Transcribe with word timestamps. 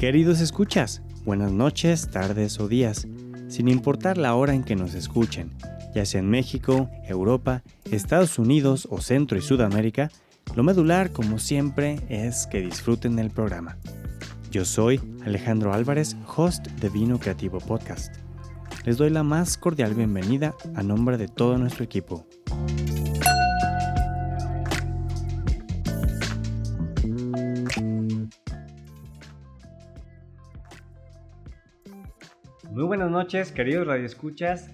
Queridos 0.00 0.40
escuchas, 0.40 1.02
buenas 1.26 1.52
noches, 1.52 2.10
tardes 2.10 2.58
o 2.58 2.68
días, 2.68 3.06
sin 3.48 3.68
importar 3.68 4.16
la 4.16 4.34
hora 4.34 4.54
en 4.54 4.64
que 4.64 4.74
nos 4.74 4.94
escuchen, 4.94 5.52
ya 5.94 6.06
sea 6.06 6.20
en 6.20 6.30
México, 6.30 6.88
Europa, 7.06 7.62
Estados 7.84 8.38
Unidos 8.38 8.88
o 8.90 9.02
Centro 9.02 9.36
y 9.36 9.42
Sudamérica, 9.42 10.10
lo 10.56 10.62
medular, 10.62 11.10
como 11.12 11.38
siempre, 11.38 12.00
es 12.08 12.46
que 12.46 12.62
disfruten 12.62 13.18
el 13.18 13.28
programa. 13.28 13.76
Yo 14.50 14.64
soy 14.64 15.02
Alejandro 15.26 15.74
Álvarez, 15.74 16.16
host 16.34 16.66
de 16.66 16.88
Vino 16.88 17.20
Creativo 17.20 17.58
Podcast. 17.58 18.14
Les 18.86 18.96
doy 18.96 19.10
la 19.10 19.22
más 19.22 19.58
cordial 19.58 19.92
bienvenida 19.92 20.54
a 20.76 20.82
nombre 20.82 21.18
de 21.18 21.28
todo 21.28 21.58
nuestro 21.58 21.84
equipo. 21.84 22.26
Noches, 33.30 33.52
queridos 33.52 33.86
radioescuchas. 33.86 34.70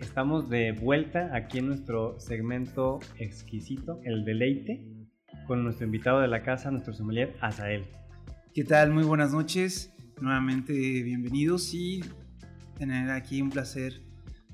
Estamos 0.00 0.50
de 0.50 0.72
vuelta 0.72 1.30
aquí 1.32 1.58
en 1.58 1.68
nuestro 1.68 2.18
segmento 2.18 2.98
exquisito, 3.18 4.00
el 4.02 4.24
deleite, 4.24 4.84
con 5.46 5.62
nuestro 5.62 5.86
invitado 5.86 6.18
de 6.18 6.26
la 6.26 6.42
casa, 6.42 6.72
nuestro 6.72 6.92
sommelier 6.92 7.36
Azael. 7.40 7.84
¿Qué 8.52 8.64
tal? 8.64 8.90
Muy 8.90 9.04
buenas 9.04 9.32
noches. 9.32 9.94
Nuevamente 10.20 10.72
bienvenidos 10.72 11.72
y 11.72 12.00
tener 12.76 13.12
aquí 13.12 13.40
un 13.42 13.50
placer 13.50 14.02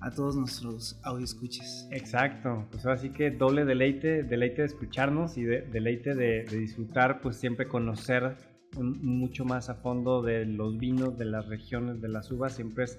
a 0.01 0.11
todos 0.11 0.37
nuestros 0.37 1.01
escuches. 1.23 1.89
Exacto, 1.93 2.69
pues 2.71 2.85
ahora 2.85 2.99
sí 2.99 3.09
que 3.09 3.31
doble 3.31 3.65
deleite, 3.65 4.23
deleite 4.23 4.61
de 4.61 4.67
escucharnos 4.67 5.39
y 5.39 5.45
deleite 5.45 6.15
de, 6.15 6.45
de, 6.45 6.59
disfrutar, 6.59 7.23
pues 7.23 7.37
siempre 7.37 7.67
conocer 7.67 8.37
mucho 8.75 9.47
más 9.47 9.71
a 9.71 9.77
fondo 9.77 10.21
de 10.21 10.45
los 10.45 10.77
vinos, 10.77 11.17
de 11.17 11.25
las 11.25 11.47
regiones, 11.49 12.03
de 12.03 12.09
las 12.09 12.31
uvas, 12.31 12.55
siempre 12.55 12.85
es 12.85 12.99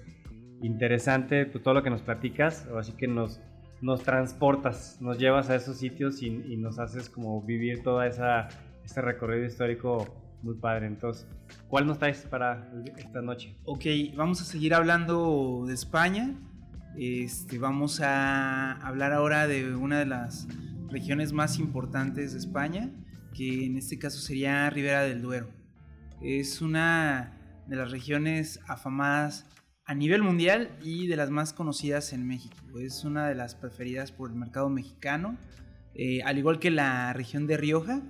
interesante 0.62 1.46
pues, 1.46 1.62
todo 1.62 1.74
lo 1.74 1.82
que 1.82 1.90
nos 1.90 2.02
platicas, 2.02 2.66
así 2.78 2.92
que 2.92 3.06
nos, 3.08 3.40
nos 3.80 4.02
transportas, 4.02 4.98
nos 5.00 5.18
llevas 5.18 5.50
a 5.50 5.54
esos 5.54 5.78
sitios 5.78 6.22
y, 6.22 6.26
y 6.26 6.56
nos 6.56 6.78
haces 6.78 7.08
como 7.08 7.42
vivir 7.42 7.82
todo 7.82 8.02
esa, 8.02 8.48
ese 8.84 9.00
recorrido 9.02 9.44
histórico 9.46 10.06
muy 10.42 10.54
padre. 10.54 10.86
Entonces, 10.86 11.26
¿cuál 11.68 11.86
nos 11.86 11.98
traes 11.98 12.22
para 12.22 12.70
esta 12.96 13.20
noche? 13.20 13.56
Ok, 13.64 13.84
vamos 14.16 14.40
a 14.40 14.44
seguir 14.44 14.74
hablando 14.74 15.64
de 15.66 15.74
España. 15.74 16.34
Este, 16.96 17.58
vamos 17.58 18.00
a 18.00 18.72
hablar 18.72 19.12
ahora 19.12 19.46
de 19.46 19.74
una 19.74 19.98
de 19.98 20.06
las 20.06 20.48
regiones 20.88 21.32
más 21.32 21.58
importantes 21.58 22.32
de 22.32 22.38
España, 22.38 22.90
que 23.34 23.66
en 23.66 23.76
este 23.76 23.98
caso 23.98 24.18
sería 24.18 24.68
Ribera 24.70 25.02
del 25.02 25.22
Duero. 25.22 25.48
Es 26.20 26.60
una 26.60 27.34
de 27.66 27.76
las 27.76 27.90
regiones 27.90 28.60
afamadas 28.66 29.46
a 29.88 29.94
nivel 29.94 30.22
mundial 30.22 30.68
y 30.84 31.06
de 31.06 31.16
las 31.16 31.30
más 31.30 31.54
conocidas 31.54 32.12
en 32.12 32.26
México. 32.26 32.56
Es 32.78 33.04
una 33.04 33.26
de 33.26 33.34
las 33.34 33.54
preferidas 33.54 34.12
por 34.12 34.28
el 34.28 34.36
mercado 34.36 34.68
mexicano, 34.68 35.38
eh, 35.94 36.22
al 36.24 36.36
igual 36.36 36.58
que 36.58 36.70
la 36.70 37.14
región 37.14 37.46
de 37.46 37.56
Rioja, 37.56 38.02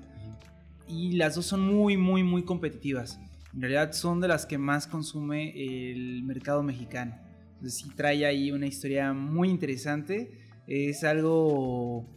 y 0.89 1.13
las 1.13 1.37
dos 1.37 1.47
son 1.47 1.61
muy, 1.61 1.97
muy, 1.97 2.25
muy 2.25 2.43
competitivas. 2.43 3.21
En 3.55 3.61
realidad 3.61 3.93
son 3.93 4.21
de 4.21 4.27
las 4.27 4.45
que 4.45 4.59
más 4.59 4.89
consume 4.89 5.53
el 5.55 6.25
mercado 6.25 6.65
mexicano. 6.65 7.17
Entonces 7.55 7.75
sí 7.81 7.91
trae 7.95 8.27
ahí 8.27 8.51
una 8.51 8.67
historia 8.67 9.13
muy 9.13 9.49
interesante. 9.49 10.33
Es 10.67 11.05
algo... 11.05 12.09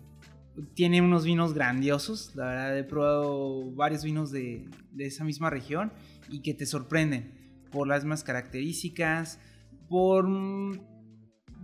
Tiene 0.74 1.02
unos 1.02 1.24
vinos 1.24 1.53
grandiosos. 1.53 2.35
La 2.35 2.46
verdad 2.46 2.78
he 2.80 2.84
probado 2.84 3.72
varios 3.74 4.03
vinos 4.03 4.31
de, 4.31 4.68
de 4.91 5.06
esa 5.06 5.24
misma 5.24 5.52
región 5.52 5.94
y 6.30 6.41
que 6.41 6.56
te 6.56 6.66
sorprenden 6.66 7.41
por 7.72 7.88
las 7.88 8.03
mismas 8.03 8.24
características, 8.24 9.40
por 9.91 10.25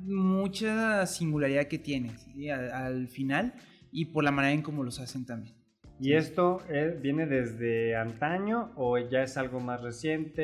mucha 0.04 1.06
singularidad 1.06 1.68
que 1.68 1.80
tiene 1.80 2.12
al, 2.52 2.72
al 2.72 3.08
final 3.08 3.54
y 3.90 4.06
por 4.06 4.26
la 4.26 4.32
manera 4.32 4.54
en 4.54 4.62
cómo 4.62 4.84
los 4.84 5.00
hacen 5.00 5.26
también. 5.26 5.56
¿Y 5.98 6.14
esto 6.14 6.62
eh, 6.70 7.00
viene 7.02 7.26
desde 7.26 7.96
antaño 7.96 8.72
o 8.76 8.98
ya 9.00 9.24
es 9.24 9.38
algo 9.38 9.62
más 9.62 9.82
reciente, 9.82 10.42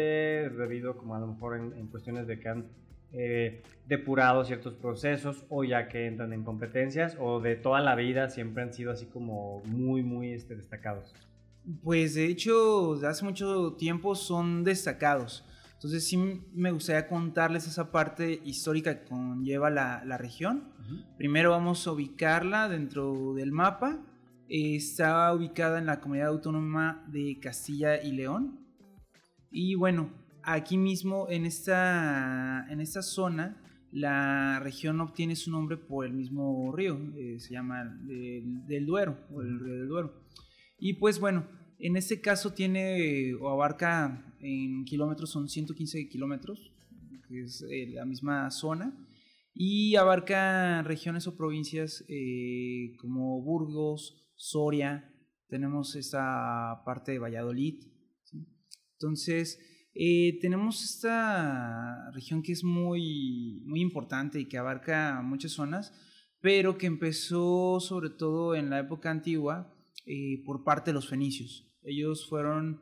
debido 0.49 0.97
como 0.97 1.15
a 1.15 1.19
lo 1.19 1.27
mejor 1.27 1.57
en, 1.57 1.87
cuestiones 1.87 2.25
de 2.25 2.39
que 2.39 2.49
han 2.49 2.65
eh, 3.11 3.61
depurado 3.85 4.45
ciertos 4.45 4.75
procesos 4.75 5.45
o 5.49 5.65
ya 5.65 5.89
que 5.89 6.07
entran 6.07 6.31
en 6.31 6.43
competencias 6.43 7.17
o 7.19 7.41
de 7.41 7.57
toda 7.57 7.81
la 7.81 7.95
vida 7.95 8.29
siempre 8.29 8.63
han 8.63 8.73
sido 8.73 8.91
así 8.91 9.07
como 9.07 9.61
muy, 9.65 10.01
muy 10.01 10.31
este, 10.31 10.55
destacados? 10.55 11.13
Pues 11.83 12.15
de 12.15 12.27
hecho, 12.27 12.93
desde 12.95 13.07
hace 13.07 13.25
mucho 13.25 13.73
tiempo 13.73 14.15
son 14.15 14.63
destacados. 14.63 15.45
Entonces 15.83 16.07
sí 16.07 16.17
me 16.53 16.71
gustaría 16.71 17.07
contarles 17.07 17.67
esa 17.67 17.91
parte 17.91 18.41
histórica 18.45 18.99
que 18.99 19.09
conlleva 19.09 19.69
la, 19.69 20.03
la 20.05 20.17
región. 20.17 20.71
Primero 21.17 21.49
vamos 21.51 21.85
a 21.85 21.91
ubicarla 21.91 22.69
dentro 22.69 23.33
del 23.33 23.51
mapa 23.51 24.01
está 24.49 25.33
ubicada 25.33 25.79
en 25.79 25.87
la 25.87 25.99
comunidad 25.99 26.27
autónoma 26.27 27.03
de 27.07 27.39
Castilla 27.41 28.01
y 28.01 28.11
León. 28.11 28.59
Y 29.49 29.75
bueno, 29.75 30.11
aquí 30.43 30.77
mismo 30.77 31.27
en 31.29 31.45
esta, 31.45 32.65
en 32.69 32.79
esta 32.79 33.01
zona, 33.01 33.59
la 33.91 34.59
región 34.59 35.01
obtiene 35.01 35.35
su 35.35 35.51
nombre 35.51 35.77
por 35.77 36.05
el 36.05 36.13
mismo 36.13 36.71
río, 36.75 36.99
eh, 37.15 37.39
se 37.39 37.53
llama 37.53 37.83
del, 37.83 38.85
Duero, 38.85 39.17
o 39.31 39.41
el 39.41 39.59
río 39.59 39.75
del 39.75 39.87
Duero. 39.87 40.23
Y 40.79 40.93
pues 40.93 41.19
bueno, 41.19 41.47
en 41.79 41.95
este 41.95 42.21
caso 42.21 42.53
tiene 42.53 43.33
o 43.35 43.49
abarca 43.49 44.32
en 44.43 44.85
kilómetros, 44.85 45.31
son 45.31 45.49
115 45.49 46.07
kilómetros, 46.09 46.71
que 47.27 47.41
es 47.41 47.65
eh, 47.69 47.87
la 47.93 48.05
misma 48.05 48.51
zona, 48.51 48.95
y 49.53 49.95
abarca 49.95 50.83
regiones 50.83 51.27
o 51.27 51.35
provincias 51.35 52.03
eh, 52.07 52.95
como 52.99 53.41
Burgos, 53.41 54.31
Soria, 54.35 55.09
tenemos 55.47 55.95
esta 55.95 56.81
parte 56.85 57.11
de 57.11 57.19
Valladolid. 57.19 57.83
Entonces, 58.93 59.59
eh, 59.93 60.39
tenemos 60.41 60.83
esta 60.83 62.09
región 62.11 62.41
que 62.41 62.53
es 62.53 62.63
muy, 62.63 63.61
muy 63.65 63.79
importante 63.79 64.39
y 64.39 64.45
que 64.45 64.57
abarca 64.57 65.21
muchas 65.23 65.51
zonas, 65.51 65.93
pero 66.41 66.77
que 66.77 66.87
empezó 66.87 67.79
sobre 67.79 68.09
todo 68.09 68.55
en 68.55 68.71
la 68.71 68.79
época 68.79 69.11
antigua 69.11 69.71
eh, 70.07 70.43
por 70.43 70.63
parte 70.63 70.89
de 70.89 70.95
los 70.95 71.07
fenicios. 71.07 71.71
Ellos 71.83 72.27
fueron 72.27 72.81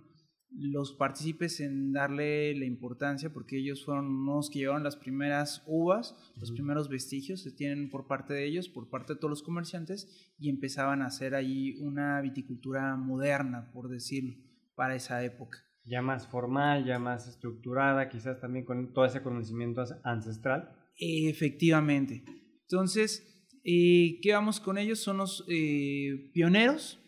los 0.51 0.93
partícipes 0.93 1.59
en 1.61 1.93
darle 1.93 2.53
la 2.55 2.65
importancia 2.65 3.31
porque 3.31 3.57
ellos 3.57 3.85
fueron 3.85 4.25
los 4.25 4.49
que 4.49 4.59
llevaron 4.59 4.83
las 4.83 4.97
primeras 4.97 5.63
uvas, 5.65 6.15
los 6.35 6.51
primeros 6.51 6.89
vestigios 6.89 7.41
se 7.41 7.51
tienen 7.51 7.89
por 7.89 8.07
parte 8.07 8.33
de 8.33 8.45
ellos, 8.45 8.67
por 8.67 8.89
parte 8.89 9.13
de 9.13 9.19
todos 9.19 9.29
los 9.29 9.43
comerciantes 9.43 10.33
y 10.37 10.49
empezaban 10.49 11.01
a 11.01 11.07
hacer 11.07 11.35
ahí 11.35 11.75
una 11.79 12.19
viticultura 12.21 12.95
moderna, 12.97 13.71
por 13.71 13.87
decirlo, 13.89 14.35
para 14.75 14.95
esa 14.95 15.23
época. 15.23 15.59
Ya 15.85 16.01
más 16.01 16.27
formal, 16.27 16.85
ya 16.85 16.99
más 16.99 17.27
estructurada, 17.27 18.09
quizás 18.09 18.39
también 18.39 18.65
con 18.65 18.93
todo 18.93 19.05
ese 19.05 19.23
conocimiento 19.23 19.83
ancestral. 20.03 20.69
Efectivamente. 20.97 22.23
Entonces, 22.61 23.49
eh, 23.63 24.19
¿qué 24.21 24.33
vamos 24.33 24.59
con 24.59 24.77
ellos? 24.77 24.99
Son 24.99 25.17
los 25.17 25.45
eh, 25.47 26.29
pioneros 26.33 27.00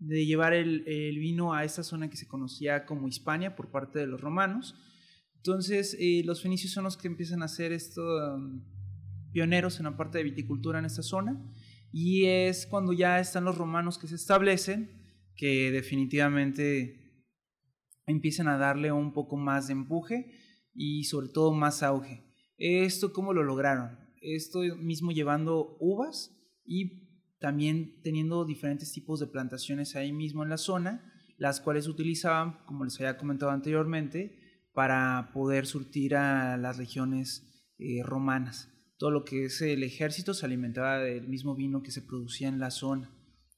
de 0.00 0.24
llevar 0.24 0.54
el, 0.54 0.82
vino 1.18 1.52
a 1.52 1.64
esta 1.64 1.82
zona 1.82 2.08
que 2.08 2.16
se 2.16 2.26
conocía 2.26 2.86
como 2.86 3.06
Hispania 3.06 3.54
por 3.54 3.70
parte 3.70 3.98
de 3.98 4.06
los 4.06 4.20
romanos. 4.20 4.74
Entonces, 5.36 5.96
eh, 6.00 6.22
los 6.24 6.42
fenicios 6.42 6.72
son 6.72 6.84
los 6.84 6.96
que 6.96 7.06
empiezan 7.06 7.42
a 7.42 7.48
ser 7.48 7.72
estos 7.72 8.34
um, 8.34 8.64
pioneros 9.32 9.78
en 9.78 9.84
la 9.84 9.96
parte 9.96 10.18
de 10.18 10.24
viticultura 10.24 10.78
en 10.78 10.86
esta 10.86 11.02
zona. 11.02 11.38
Y 11.92 12.24
es 12.24 12.66
cuando 12.66 12.92
ya 12.92 13.20
están 13.20 13.44
los 13.44 13.58
romanos 13.58 13.98
que 13.98 14.06
se 14.06 14.14
establecen, 14.14 14.90
que 15.36 15.70
definitivamente 15.70 17.26
empiezan 18.06 18.48
a 18.48 18.56
darle 18.56 18.92
un 18.92 19.12
poco 19.12 19.36
más 19.36 19.66
de 19.66 19.74
empuje 19.74 20.32
y 20.74 21.04
sobre 21.04 21.28
todo 21.28 21.52
más 21.52 21.82
auge. 21.82 22.24
¿Esto 22.56 23.12
cómo 23.12 23.32
lo 23.32 23.42
lograron? 23.42 23.98
Esto 24.20 24.60
mismo 24.76 25.12
llevando 25.12 25.76
uvas 25.80 26.36
y 26.64 26.99
también 27.40 28.00
teniendo 28.02 28.44
diferentes 28.44 28.92
tipos 28.92 29.18
de 29.18 29.26
plantaciones 29.26 29.96
ahí 29.96 30.12
mismo 30.12 30.42
en 30.42 30.50
la 30.50 30.58
zona, 30.58 31.12
las 31.38 31.60
cuales 31.60 31.88
utilizaban, 31.88 32.58
como 32.66 32.84
les 32.84 33.00
había 33.00 33.16
comentado 33.16 33.50
anteriormente, 33.50 34.68
para 34.74 35.30
poder 35.32 35.66
surtir 35.66 36.14
a 36.14 36.56
las 36.58 36.76
regiones 36.76 37.72
eh, 37.78 38.02
romanas. 38.04 38.68
Todo 38.98 39.10
lo 39.10 39.24
que 39.24 39.46
es 39.46 39.62
el 39.62 39.82
ejército 39.82 40.34
se 40.34 40.44
alimentaba 40.44 40.98
del 40.98 41.28
mismo 41.28 41.56
vino 41.56 41.82
que 41.82 41.90
se 41.90 42.02
producía 42.02 42.48
en 42.48 42.60
la 42.60 42.70
zona. 42.70 43.10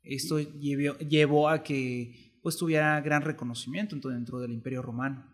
Esto 0.05 0.39
llevó, 0.39 0.97
llevó 0.99 1.49
a 1.49 1.65
que 1.65 2.39
pues, 2.43 2.57
tuviera 2.57 3.01
gran 3.01 3.23
reconocimiento 3.23 3.97
dentro 4.09 4.39
del 4.39 4.53
imperio 4.53 4.83
romano. 4.83 5.27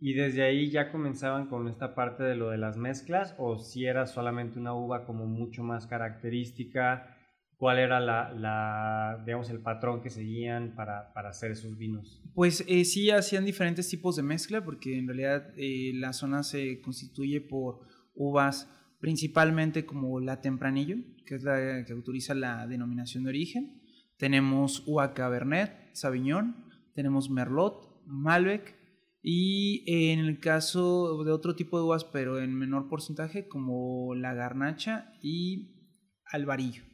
¿Y 0.00 0.14
desde 0.14 0.42
ahí 0.42 0.72
ya 0.72 0.90
comenzaban 0.90 1.46
con 1.46 1.68
esta 1.68 1.94
parte 1.94 2.24
de 2.24 2.34
lo 2.34 2.50
de 2.50 2.58
las 2.58 2.76
mezclas 2.76 3.36
o 3.38 3.60
si 3.60 3.86
era 3.86 4.06
solamente 4.08 4.58
una 4.58 4.74
uva 4.74 5.06
como 5.06 5.26
mucho 5.26 5.62
más 5.62 5.86
característica? 5.86 7.16
¿Cuál 7.62 7.78
era 7.78 8.00
la, 8.00 9.22
digamos, 9.24 9.48
el 9.48 9.60
patrón 9.60 10.02
que 10.02 10.10
seguían 10.10 10.74
para, 10.74 11.12
para 11.12 11.28
hacer 11.28 11.52
esos 11.52 11.78
vinos? 11.78 12.20
Pues 12.34 12.64
eh, 12.66 12.84
sí 12.84 13.10
hacían 13.12 13.44
diferentes 13.44 13.88
tipos 13.88 14.16
de 14.16 14.24
mezcla 14.24 14.64
porque 14.64 14.98
en 14.98 15.06
realidad 15.06 15.54
eh, 15.56 15.92
la 15.94 16.12
zona 16.12 16.42
se 16.42 16.80
constituye 16.80 17.40
por 17.40 17.86
uvas 18.16 18.68
principalmente 18.98 19.86
como 19.86 20.18
la 20.18 20.40
tempranillo, 20.40 20.96
que 21.24 21.36
es 21.36 21.44
la 21.44 21.84
que 21.84 21.92
autoriza 21.92 22.34
la 22.34 22.66
denominación 22.66 23.22
de 23.22 23.28
origen. 23.30 23.80
Tenemos 24.18 24.82
uva 24.88 25.14
Cabernet, 25.14 25.94
Sauvignon, 25.94 26.66
tenemos 26.96 27.30
Merlot, 27.30 28.02
Malbec 28.06 28.76
y 29.22 29.84
en 29.86 30.18
el 30.18 30.40
caso 30.40 31.22
de 31.22 31.30
otro 31.30 31.54
tipo 31.54 31.78
de 31.78 31.84
uvas, 31.84 32.02
pero 32.02 32.42
en 32.42 32.58
menor 32.58 32.88
porcentaje, 32.88 33.46
como 33.46 34.16
la 34.16 34.34
garnacha 34.34 35.12
y 35.22 36.00
alvarillo. 36.24 36.90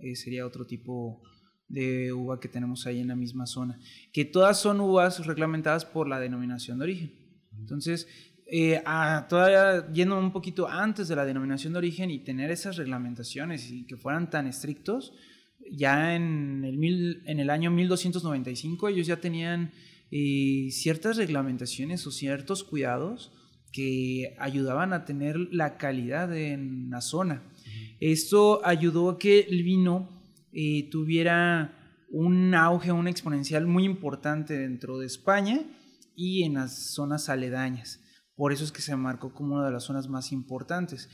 Eh, 0.00 0.16
sería 0.16 0.46
otro 0.46 0.66
tipo 0.66 1.22
de 1.68 2.12
uva 2.12 2.38
que 2.38 2.48
tenemos 2.48 2.86
ahí 2.86 3.00
en 3.00 3.08
la 3.08 3.16
misma 3.16 3.46
zona. 3.46 3.78
Que 4.12 4.24
todas 4.24 4.60
son 4.60 4.80
uvas 4.80 5.26
reglamentadas 5.26 5.84
por 5.84 6.08
la 6.08 6.20
denominación 6.20 6.78
de 6.78 6.84
origen. 6.84 7.12
Entonces, 7.58 8.06
eh, 8.46 8.80
todavía 9.28 9.92
yendo 9.92 10.18
un 10.18 10.32
poquito 10.32 10.68
antes 10.68 11.08
de 11.08 11.16
la 11.16 11.24
denominación 11.24 11.72
de 11.72 11.78
origen 11.78 12.10
y 12.10 12.20
tener 12.20 12.50
esas 12.50 12.76
reglamentaciones 12.76 13.70
y 13.70 13.86
que 13.86 13.96
fueran 13.96 14.30
tan 14.30 14.46
estrictos, 14.46 15.12
ya 15.72 16.14
en 16.14 16.64
el, 16.64 17.22
en 17.26 17.40
el 17.40 17.50
año 17.50 17.70
1295 17.70 18.88
ellos 18.88 19.06
ya 19.06 19.20
tenían 19.20 19.72
eh, 20.12 20.68
ciertas 20.70 21.16
reglamentaciones 21.16 22.06
o 22.06 22.12
ciertos 22.12 22.62
cuidados 22.62 23.32
que 23.72 24.36
ayudaban 24.38 24.92
a 24.92 25.04
tener 25.04 25.36
la 25.52 25.76
calidad 25.76 26.34
en 26.36 26.90
la 26.90 27.00
zona. 27.00 27.42
Esto 28.00 28.64
ayudó 28.64 29.10
a 29.10 29.18
que 29.18 29.40
el 29.40 29.62
vino 29.62 30.08
eh, 30.52 30.88
tuviera 30.90 32.04
un 32.08 32.54
auge, 32.54 32.92
una 32.92 33.10
exponencial 33.10 33.66
muy 33.66 33.84
importante 33.84 34.58
dentro 34.58 34.98
de 34.98 35.06
España 35.06 35.60
y 36.14 36.44
en 36.44 36.54
las 36.54 36.92
zonas 36.94 37.28
aledañas. 37.28 38.00
Por 38.34 38.52
eso 38.52 38.64
es 38.64 38.72
que 38.72 38.82
se 38.82 38.96
marcó 38.96 39.32
como 39.32 39.56
una 39.56 39.66
de 39.66 39.72
las 39.72 39.84
zonas 39.84 40.08
más 40.08 40.32
importantes. 40.32 41.08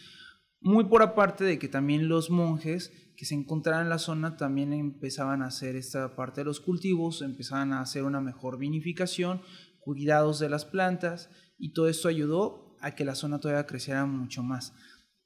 Muy 0.61 0.85
por 0.85 1.03
aparte 1.03 1.45
de 1.45 1.59
que 1.59 1.69
también 1.69 2.09
los 2.09 2.31
monjes 2.31 2.93
que 3.17 3.25
se 3.25 3.35
encontraban 3.35 3.85
en 3.85 3.91
la 3.91 3.99
zona 3.99 4.37
también 4.37 4.73
empezaban 4.73 5.43
a 5.43 5.47
hacer 5.47 5.77
esta 5.77 6.15
parte 6.15 6.41
de 6.41 6.45
los 6.45 6.61
cultivos, 6.61 7.23
empezaban 7.23 7.73
a 7.73 7.81
hacer 7.81 8.05
una 8.05 8.21
mejor 8.21 8.59
vinificación, 8.59 9.43
cuidados 9.81 10.39
de 10.39 10.49
las 10.49 10.65
plantas 10.65 11.31
y 11.59 11.73
todo 11.73 11.89
esto 11.89 12.09
ayudó 12.09 12.77
a 12.81 12.95
que 12.95 13.05
la 13.05 13.15
zona 13.15 13.39
todavía 13.39 13.67
creciera 13.67 14.07
mucho 14.07 14.43
más. 14.43 14.73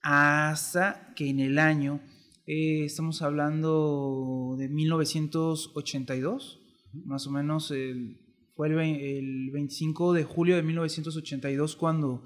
Hasta 0.08 1.12
que 1.16 1.28
en 1.28 1.40
el 1.40 1.58
año, 1.58 2.00
eh, 2.46 2.84
estamos 2.84 3.22
hablando 3.22 4.54
de 4.56 4.68
1982, 4.68 6.60
más 7.04 7.26
o 7.26 7.32
menos 7.32 7.74
fue 8.54 8.68
el, 8.68 8.78
el 8.78 9.50
25 9.50 10.12
de 10.12 10.22
julio 10.22 10.54
de 10.54 10.62
1982 10.62 11.74
cuando 11.74 12.22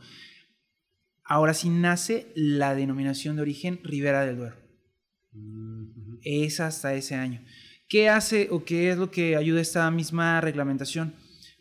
ahora 1.25 1.55
sí 1.55 1.71
nace 1.71 2.31
la 2.35 2.75
denominación 2.75 3.37
de 3.37 3.43
origen 3.43 3.81
Ribera 3.83 4.27
del 4.27 4.37
Duero. 4.37 4.57
Es 6.23 6.61
hasta 6.61 6.93
ese 6.93 7.15
año. 7.15 7.43
¿Qué 7.89 8.11
hace 8.11 8.49
o 8.51 8.63
qué 8.63 8.91
es 8.91 8.99
lo 8.99 9.11
que 9.11 9.37
ayuda 9.37 9.63
esta 9.63 9.91
misma 9.91 10.43
reglamentación? 10.43 11.15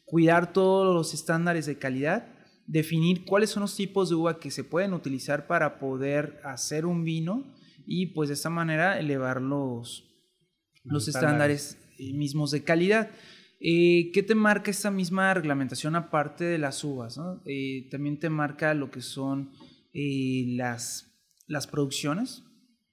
Cuidar 0.03 0.51
todos 0.51 0.93
los 0.93 1.13
estándares 1.13 1.65
de 1.65 1.77
calidad, 1.77 2.27
definir 2.69 3.25
cuáles 3.25 3.49
son 3.49 3.61
los 3.61 3.75
tipos 3.75 4.09
de 4.09 4.15
uva 4.15 4.39
que 4.39 4.51
se 4.51 4.63
pueden 4.63 4.93
utilizar 4.93 5.47
para 5.47 5.79
poder 5.79 6.39
hacer 6.43 6.85
un 6.85 7.03
vino 7.03 7.43
y 7.87 8.07
pues 8.07 8.29
de 8.29 8.35
esta 8.35 8.51
manera 8.51 8.99
elevar 8.99 9.41
los, 9.41 10.07
los, 10.83 11.07
estándares. 11.07 11.79
mismos 11.97 12.51
de 12.51 12.63
calidad. 12.63 13.09
Eh, 13.59 14.11
¿Qué 14.13 14.21
te 14.21 14.35
marca 14.35 14.69
esta 14.69 14.91
misma 14.91 15.33
reglamentación 15.33 15.95
aparte 15.95 16.43
de 16.45 16.59
las 16.59 16.83
uvas? 16.83 17.19
Eh, 17.45 17.87
también 17.89 18.19
te 18.19 18.29
marca 18.29 18.75
lo 18.75 18.91
que 18.91 19.01
son 19.01 19.49
eh, 19.91 20.45
las, 20.49 21.11
las 21.47 21.65
producciones, 21.65 22.43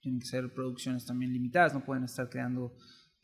tienen 0.00 0.20
que 0.20 0.26
ser 0.26 0.54
producciones 0.54 1.04
también 1.04 1.34
limitadas, 1.34 1.74
no 1.74 1.84
pueden 1.84 2.04
estar 2.04 2.30
creando 2.30 2.74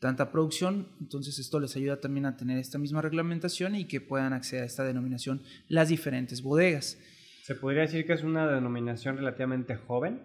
tanta 0.03 0.33
producción, 0.33 0.89
entonces 0.99 1.39
esto 1.39 1.61
les 1.61 1.77
ayuda 1.77 2.01
también 2.01 2.25
a 2.25 2.35
tener 2.35 2.57
esta 2.57 2.77
misma 2.77 3.01
reglamentación 3.01 3.73
y 3.75 3.85
que 3.85 4.01
puedan 4.01 4.33
acceder 4.33 4.63
a 4.63 4.65
esta 4.65 4.83
denominación 4.83 5.41
las 5.69 5.87
diferentes 5.87 6.41
bodegas. 6.41 6.97
¿Se 7.43 7.55
podría 7.55 7.83
decir 7.83 8.05
que 8.05 8.11
es 8.11 8.21
una 8.21 8.45
denominación 8.51 9.15
relativamente 9.15 9.77
joven 9.77 10.21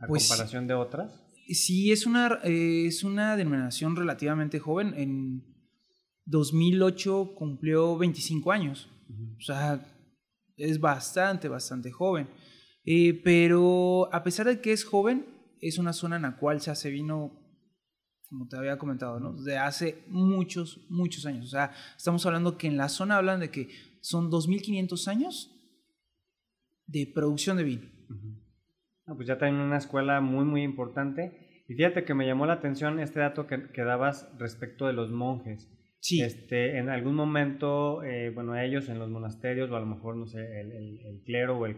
a 0.00 0.06
pues 0.06 0.28
comparación 0.28 0.68
de 0.68 0.74
otras? 0.74 1.20
Sí, 1.48 1.90
es 1.90 2.06
una, 2.06 2.38
eh, 2.44 2.86
es 2.86 3.02
una 3.02 3.36
denominación 3.36 3.96
relativamente 3.96 4.60
joven. 4.60 4.94
En 4.96 5.44
2008 6.26 7.34
cumplió 7.34 7.98
25 7.98 8.52
años. 8.52 8.88
O 9.38 9.40
sea, 9.40 9.84
es 10.56 10.78
bastante, 10.78 11.48
bastante 11.48 11.90
joven. 11.90 12.28
Eh, 12.84 13.20
pero 13.24 14.08
a 14.14 14.22
pesar 14.22 14.46
de 14.46 14.60
que 14.60 14.72
es 14.72 14.84
joven, 14.84 15.26
es 15.60 15.78
una 15.78 15.92
zona 15.92 16.14
en 16.14 16.22
la 16.22 16.36
cual 16.36 16.60
se 16.60 16.70
hace 16.70 16.90
vino, 16.90 17.45
como 18.28 18.48
te 18.48 18.56
había 18.56 18.78
comentado, 18.78 19.20
¿no? 19.20 19.32
de 19.42 19.56
hace 19.56 20.04
muchos, 20.08 20.86
muchos 20.88 21.26
años. 21.26 21.46
O 21.46 21.48
sea, 21.48 21.72
estamos 21.96 22.24
hablando 22.26 22.58
que 22.58 22.66
en 22.66 22.76
la 22.76 22.88
zona 22.88 23.16
hablan 23.16 23.40
de 23.40 23.50
que 23.50 23.68
son 24.00 24.30
2.500 24.30 25.08
años 25.08 25.52
de 26.86 27.10
producción 27.14 27.56
de 27.56 27.64
vino. 27.64 27.88
pues 29.06 29.26
ya 29.26 29.38
tienen 29.38 29.60
una 29.60 29.78
escuela 29.78 30.20
muy, 30.20 30.44
muy 30.44 30.62
importante. 30.62 31.64
Y 31.68 31.74
fíjate 31.74 32.04
que 32.04 32.14
me 32.14 32.26
llamó 32.26 32.46
la 32.46 32.54
atención 32.54 33.00
este 33.00 33.20
dato 33.20 33.46
que, 33.46 33.70
que 33.72 33.82
dabas 33.82 34.28
respecto 34.38 34.86
de 34.86 34.92
los 34.92 35.10
monjes. 35.10 35.68
Sí. 36.00 36.22
Este, 36.22 36.78
en 36.78 36.88
algún 36.88 37.16
momento, 37.16 38.04
eh, 38.04 38.30
bueno, 38.30 38.56
ellos 38.56 38.88
en 38.88 39.00
los 39.00 39.10
monasterios, 39.10 39.70
o 39.70 39.76
a 39.76 39.80
lo 39.80 39.86
mejor, 39.86 40.16
no 40.16 40.26
sé, 40.26 40.38
el, 40.60 40.72
el, 40.72 41.22
clero 41.24 41.58
o 41.58 41.66
el, 41.66 41.76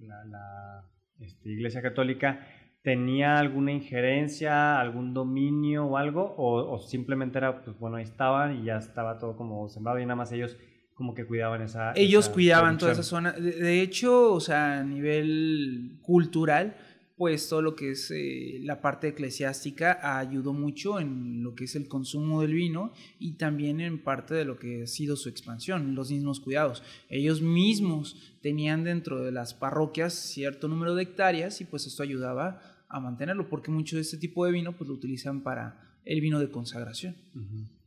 la, 0.00 0.24
la 0.26 0.88
este, 1.18 1.50
iglesia 1.50 1.82
católica, 1.82 2.46
tenía 2.82 3.38
alguna 3.38 3.72
injerencia, 3.72 4.80
algún 4.80 5.14
dominio 5.14 5.86
o 5.86 5.96
algo, 5.96 6.34
o, 6.36 6.78
simplemente 6.80 7.38
era, 7.38 7.62
pues 7.62 7.78
bueno, 7.78 7.96
ahí 7.96 8.02
estaban 8.02 8.60
y 8.60 8.64
ya 8.64 8.78
estaba 8.78 9.18
todo 9.18 9.36
como 9.36 9.68
sembrado 9.68 10.00
y 10.00 10.02
nada 10.02 10.16
más 10.16 10.32
ellos 10.32 10.56
como 10.94 11.14
que 11.14 11.24
cuidaban 11.24 11.62
esa... 11.62 11.92
Ellos 11.94 12.28
cuidaban 12.28 12.78
toda 12.78 12.92
esa 12.92 13.02
zona. 13.02 13.32
De, 13.32 13.80
hecho, 13.80 14.32
o 14.32 14.40
sea, 14.40 14.80
a 14.80 14.84
nivel 14.84 15.98
cultural, 16.02 16.76
pues 17.16 17.48
todo 17.48 17.62
lo 17.62 17.76
que 17.76 17.92
es 17.92 18.10
eh, 18.10 18.58
la 18.62 18.80
parte 18.80 19.08
eclesiástica 19.08 20.18
ayudó 20.18 20.52
mucho 20.52 20.98
en 20.98 21.42
lo 21.42 21.54
que 21.54 21.64
es 21.64 21.76
el 21.76 21.88
consumo 21.88 22.42
del 22.42 22.52
vino 22.52 22.92
y 23.18 23.34
también 23.34 23.80
en 23.80 24.02
parte 24.02 24.34
de 24.34 24.44
lo 24.44 24.58
que 24.58 24.82
ha 24.82 24.86
sido 24.86 25.16
su 25.16 25.28
expansión, 25.28 25.94
los 25.94 26.10
mismos 26.10 26.40
cuidados. 26.40 26.82
Ellos 27.08 27.42
mismos 27.42 28.36
tenían 28.42 28.84
dentro 28.84 29.22
de 29.22 29.32
las 29.32 29.54
parroquias 29.54 30.14
cierto 30.14 30.68
número 30.68 30.94
de 30.94 31.04
hectáreas 31.04 31.60
y 31.60 31.64
pues 31.64 31.86
esto 31.86 32.02
ayudaba 32.02 32.71
a 32.92 33.00
mantenerlo, 33.00 33.48
porque 33.48 33.70
mucho 33.70 33.96
de 33.96 34.02
este 34.02 34.18
tipo 34.18 34.44
de 34.44 34.52
vino 34.52 34.76
pues 34.76 34.86
lo 34.86 34.94
utilizan 34.94 35.42
para 35.42 35.98
el 36.04 36.20
vino 36.20 36.38
de 36.38 36.50
consagración. 36.50 37.16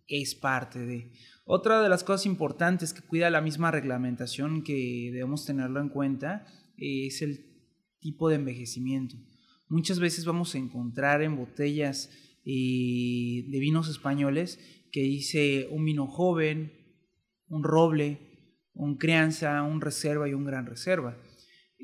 Es 0.08 0.36
parte 0.36 0.80
de... 0.80 1.14
Otra 1.46 1.82
de 1.82 1.90
las 1.90 2.04
cosas 2.04 2.26
importantes 2.26 2.92
que 2.92 3.06
cuida 3.06 3.30
la 3.30 3.42
misma 3.42 3.70
reglamentación 3.70 4.64
que 4.64 5.12
debemos 5.14 5.46
tenerlo 5.46 5.80
en 5.80 5.90
cuenta 5.90 6.48
es 6.78 7.22
el 7.22 7.46
tipo 8.00 8.30
de 8.30 8.36
envejecimiento. 8.36 9.16
Muchas 9.70 10.00
veces 10.00 10.26
vamos 10.26 10.56
a 10.56 10.58
encontrar 10.58 11.22
en 11.22 11.38
botellas 11.38 12.10
eh, 12.46 13.46
de 13.48 13.60
vinos 13.60 13.90
españoles 13.90 14.60
que 14.92 15.02
dice 15.02 15.68
un 15.72 15.86
vino 15.86 16.08
joven, 16.08 16.74
un 17.48 17.64
roble, 17.64 18.20
un 18.74 18.98
crianza, 18.98 19.62
un 19.64 19.82
reserva 19.82 20.28
y 20.28 20.34
un 20.34 20.46
gran 20.46 20.66
reserva. 20.66 21.18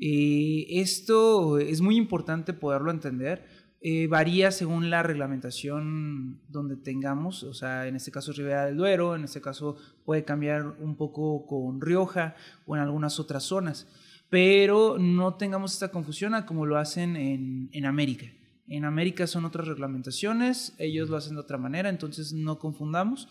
Eh, 0.04 0.80
esto 0.80 1.58
es 1.58 1.80
muy 1.80 1.96
importante 1.96 2.52
poderlo 2.52 2.90
entender. 2.90 3.44
Eh, 3.80 4.08
varía 4.08 4.50
según 4.50 4.90
la 4.90 5.04
reglamentación 5.04 6.40
donde 6.48 6.76
tengamos, 6.76 7.44
o 7.44 7.54
sea, 7.54 7.86
en 7.86 7.94
este 7.94 8.10
caso 8.10 8.32
Ribera 8.32 8.66
del 8.66 8.76
Duero, 8.76 9.14
en 9.14 9.22
este 9.22 9.40
caso 9.40 9.76
puede 10.04 10.24
cambiar 10.24 10.66
un 10.80 10.96
poco 10.96 11.46
con 11.46 11.80
Rioja 11.80 12.34
o 12.66 12.74
en 12.74 12.82
algunas 12.82 13.20
otras 13.20 13.44
zonas, 13.44 13.86
pero 14.28 14.98
no 14.98 15.34
tengamos 15.34 15.72
esta 15.72 15.92
confusión 15.92 16.34
a 16.34 16.46
como 16.46 16.66
lo 16.66 16.78
hacen 16.78 17.14
en, 17.14 17.70
en 17.72 17.86
América. 17.86 18.26
En 18.66 18.84
América 18.84 19.28
son 19.28 19.44
otras 19.44 19.68
reglamentaciones, 19.68 20.74
ellos 20.78 21.10
lo 21.10 21.16
hacen 21.16 21.34
de 21.34 21.42
otra 21.42 21.58
manera, 21.58 21.88
entonces 21.88 22.32
no 22.32 22.58
confundamos. 22.58 23.28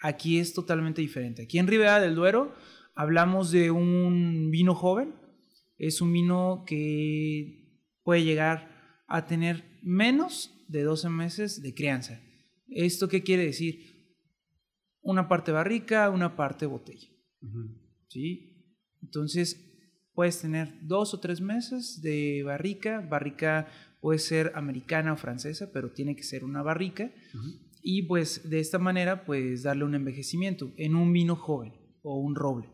Aquí 0.00 0.38
es 0.38 0.54
totalmente 0.54 1.02
diferente. 1.02 1.42
Aquí 1.42 1.58
en 1.58 1.66
Ribera 1.66 2.00
del 2.00 2.14
Duero 2.14 2.54
hablamos 2.94 3.50
de 3.50 3.70
un 3.70 4.50
vino 4.50 4.74
joven. 4.74 5.25
Es 5.78 6.00
un 6.00 6.12
vino 6.12 6.64
que 6.66 7.82
puede 8.02 8.24
llegar 8.24 9.04
a 9.08 9.26
tener 9.26 9.64
menos 9.82 10.52
de 10.68 10.82
12 10.82 11.08
meses 11.10 11.62
de 11.62 11.74
crianza. 11.74 12.20
¿Esto 12.68 13.08
qué 13.08 13.22
quiere 13.22 13.44
decir? 13.44 13.80
Una 15.00 15.28
parte 15.28 15.52
barrica, 15.52 16.10
una 16.10 16.36
parte 16.36 16.66
botella. 16.66 17.08
¿Sí? 18.08 18.74
Entonces, 19.02 19.66
puedes 20.14 20.40
tener 20.40 20.72
dos 20.82 21.14
o 21.14 21.20
tres 21.20 21.40
meses 21.40 22.00
de 22.02 22.42
barrica. 22.42 23.00
Barrica 23.00 23.68
puede 24.00 24.18
ser 24.18 24.50
americana 24.54 25.12
o 25.12 25.16
francesa, 25.16 25.70
pero 25.72 25.92
tiene 25.92 26.16
que 26.16 26.22
ser 26.22 26.42
una 26.42 26.62
barrica. 26.62 27.12
Y 27.82 28.02
pues 28.02 28.48
de 28.50 28.58
esta 28.58 28.78
manera 28.78 29.24
puedes 29.24 29.62
darle 29.62 29.84
un 29.84 29.94
envejecimiento 29.94 30.72
en 30.76 30.96
un 30.96 31.12
vino 31.12 31.36
joven 31.36 31.72
o 32.02 32.18
un 32.18 32.34
roble. 32.34 32.68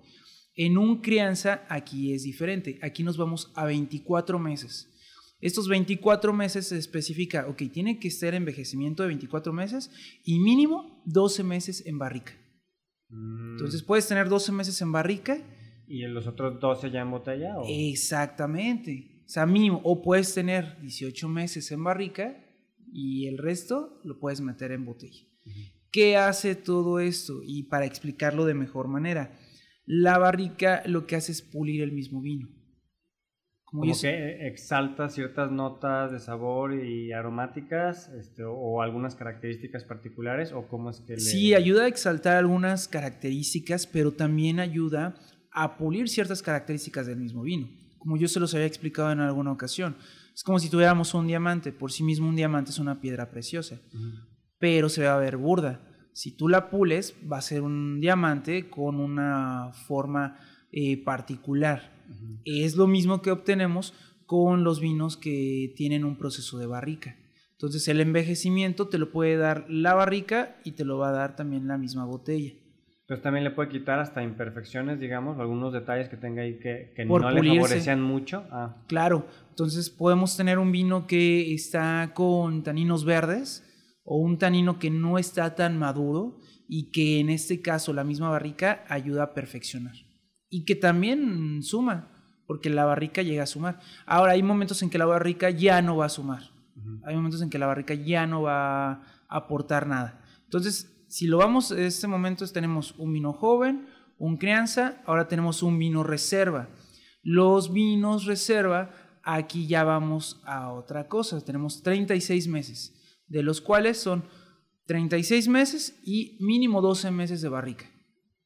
En 0.54 0.76
un 0.76 1.00
crianza 1.00 1.66
aquí 1.68 2.12
es 2.12 2.24
diferente. 2.24 2.78
Aquí 2.82 3.02
nos 3.02 3.16
vamos 3.16 3.52
a 3.54 3.64
24 3.64 4.38
meses. 4.38 4.88
Estos 5.40 5.66
24 5.66 6.32
meses 6.32 6.68
se 6.68 6.78
especifica, 6.78 7.48
ok, 7.48 7.62
tiene 7.72 7.98
que 7.98 8.12
ser 8.12 8.34
envejecimiento 8.34 9.02
de 9.02 9.08
24 9.08 9.52
meses 9.52 9.90
y 10.24 10.38
mínimo 10.38 11.02
12 11.04 11.42
meses 11.42 11.84
en 11.84 11.98
barrica. 11.98 12.32
Mm. 13.08 13.52
Entonces 13.52 13.82
puedes 13.82 14.06
tener 14.06 14.28
12 14.28 14.52
meses 14.52 14.80
en 14.80 14.92
barrica. 14.92 15.38
¿Y 15.88 16.04
en 16.04 16.14
los 16.14 16.28
otros 16.28 16.60
12 16.60 16.90
ya 16.92 17.00
en 17.00 17.10
botella? 17.10 17.54
Exactamente. 17.68 19.24
O 19.26 19.28
sea, 19.28 19.44
mínimo. 19.46 19.80
O 19.82 20.00
puedes 20.00 20.32
tener 20.32 20.80
18 20.80 21.28
meses 21.28 21.72
en 21.72 21.82
barrica 21.82 22.36
y 22.92 23.26
el 23.26 23.38
resto 23.38 24.00
lo 24.04 24.20
puedes 24.20 24.40
meter 24.40 24.70
en 24.70 24.84
botella. 24.84 25.26
¿Qué 25.90 26.16
hace 26.16 26.54
todo 26.54 27.00
esto? 27.00 27.40
Y 27.44 27.64
para 27.64 27.84
explicarlo 27.84 28.44
de 28.44 28.54
mejor 28.54 28.86
manera, 28.86 29.38
la 29.94 30.16
barrica 30.16 30.82
lo 30.86 31.06
que 31.06 31.16
hace 31.16 31.32
es 31.32 31.42
pulir 31.42 31.82
el 31.82 31.92
mismo 31.92 32.22
vino. 32.22 32.48
Como, 33.64 33.82
que 33.82 34.46
exalta 34.46 35.10
ciertas 35.10 35.50
notas 35.50 36.12
de 36.12 36.18
sabor 36.18 36.74
y 36.74 37.12
aromáticas 37.12 38.08
este, 38.18 38.42
o, 38.44 38.80
algunas 38.80 39.14
características 39.14 39.84
particulares 39.84 40.52
o 40.52 40.66
cómo 40.66 40.90
es 40.90 41.00
que 41.00 41.18
Sí, 41.18 41.54
ayuda 41.54 41.84
a 41.84 41.88
exaltar 41.88 42.36
algunas 42.36 42.88
características, 42.88 43.86
pero 43.86 44.12
también 44.12 44.60
ayuda 44.60 45.14
a 45.50 45.76
pulir 45.76 46.08
ciertas 46.08 46.42
características 46.42 47.06
del 47.06 47.18
mismo 47.18 47.42
vino. 47.42 47.68
Como 47.98 48.16
yo 48.16 48.28
se 48.28 48.40
los 48.40 48.54
había 48.54 48.66
explicado 48.66 49.12
en 49.12 49.20
alguna 49.20 49.52
ocasión. 49.52 49.96
Es 50.34 50.42
como 50.42 50.58
si 50.58 50.70
tuviéramos 50.70 51.12
un 51.12 51.26
diamante. 51.26 51.70
Por 51.70 51.92
sí 51.92 52.02
mismo 52.02 52.28
un 52.28 52.36
diamante 52.36 52.70
es 52.70 52.78
una 52.78 53.00
piedra 53.00 53.30
preciosa, 53.30 53.78
pero 54.58 54.88
se 54.88 55.04
va 55.04 55.14
a 55.14 55.18
ver 55.18 55.36
burda 55.36 55.91
si 56.12 56.32
tú 56.32 56.48
la 56.48 56.70
pules, 56.70 57.14
va 57.30 57.38
a 57.38 57.42
ser 57.42 57.62
un 57.62 58.00
diamante 58.00 58.68
con 58.68 59.00
una 59.00 59.70
forma 59.86 60.38
eh, 60.70 61.02
particular. 61.02 61.92
Es 62.44 62.76
lo 62.76 62.86
mismo 62.86 63.22
que 63.22 63.30
obtenemos 63.30 63.94
con 64.26 64.64
los 64.64 64.80
vinos 64.80 65.16
que 65.16 65.72
tienen 65.76 66.04
un 66.04 66.16
proceso 66.16 66.58
de 66.58 66.66
barrica. 66.66 67.16
Entonces 67.52 67.86
el 67.88 68.00
envejecimiento 68.00 68.88
te 68.88 68.98
lo 68.98 69.10
puede 69.10 69.36
dar 69.36 69.66
la 69.68 69.94
barrica 69.94 70.56
y 70.64 70.72
te 70.72 70.84
lo 70.84 70.98
va 70.98 71.10
a 71.10 71.12
dar 71.12 71.36
también 71.36 71.68
la 71.68 71.78
misma 71.78 72.04
botella. 72.04 72.52
Entonces 73.02 73.22
también 73.22 73.44
le 73.44 73.50
puede 73.50 73.68
quitar 73.68 73.98
hasta 73.98 74.22
imperfecciones, 74.22 74.98
digamos, 74.98 75.38
algunos 75.38 75.72
detalles 75.72 76.08
que 76.08 76.16
tenga 76.16 76.42
ahí 76.42 76.58
que, 76.58 76.92
no 77.04 77.30
le 77.30 77.56
favorecían 77.56 78.00
mucho. 78.00 78.44
Ah. 78.50 78.76
Claro, 78.86 79.26
entonces 79.50 79.90
podemos 79.90 80.36
tener 80.36 80.58
un 80.58 80.72
vino 80.72 81.06
que 81.06 81.52
está 81.52 82.12
con 82.14 82.62
taninos 82.62 83.04
verdes, 83.04 83.64
o 84.04 84.16
un 84.16 84.38
tanino 84.38 84.78
que 84.78 84.90
no 84.90 85.18
está 85.18 85.54
tan 85.54 85.78
maduro 85.78 86.38
y 86.68 86.90
que 86.90 87.20
en 87.20 87.30
este 87.30 87.60
caso 87.60 87.92
la 87.92 88.04
misma 88.04 88.30
barrica 88.30 88.84
ayuda 88.88 89.24
a 89.24 89.34
perfeccionar. 89.34 89.94
Y 90.48 90.64
que 90.64 90.74
también 90.74 91.62
suma, 91.62 92.08
porque 92.46 92.70
la 92.70 92.84
barrica 92.84 93.22
llega 93.22 93.44
a 93.44 93.46
sumar. 93.46 93.80
Ahora, 94.06 94.32
hay 94.32 94.42
momentos 94.42 94.82
en 94.82 94.90
que 94.90 94.98
la 94.98 95.06
barrica 95.06 95.50
ya 95.50 95.80
no 95.82 95.96
va 95.96 96.06
a 96.06 96.10
sumar. 96.10 96.50
Hay 97.04 97.14
momentos 97.14 97.42
en 97.42 97.50
que 97.50 97.58
la 97.58 97.66
barrica 97.66 97.94
ya 97.94 98.26
no 98.26 98.42
va 98.42 98.90
a 98.90 99.02
aportar 99.28 99.86
nada. 99.86 100.22
Entonces, 100.44 101.04
si 101.08 101.26
lo 101.26 101.38
vamos, 101.38 101.70
en 101.70 101.80
este 101.80 102.06
momento 102.06 102.46
tenemos 102.48 102.94
un 102.98 103.12
vino 103.12 103.32
joven, 103.32 103.86
un 104.18 104.36
crianza, 104.36 105.02
ahora 105.06 105.28
tenemos 105.28 105.62
un 105.62 105.78
vino 105.78 106.02
reserva. 106.02 106.68
Los 107.22 107.72
vinos 107.72 108.26
reserva, 108.26 108.90
aquí 109.22 109.66
ya 109.66 109.84
vamos 109.84 110.40
a 110.44 110.72
otra 110.72 111.08
cosa. 111.08 111.40
Tenemos 111.44 111.82
36 111.82 112.48
meses 112.48 112.94
de 113.26 113.42
los 113.42 113.60
cuales 113.60 113.98
son 113.98 114.24
36 114.86 115.48
meses 115.48 115.98
y 116.04 116.36
mínimo 116.40 116.80
12 116.80 117.10
meses 117.10 117.40
de 117.40 117.48
barrica. 117.48 117.86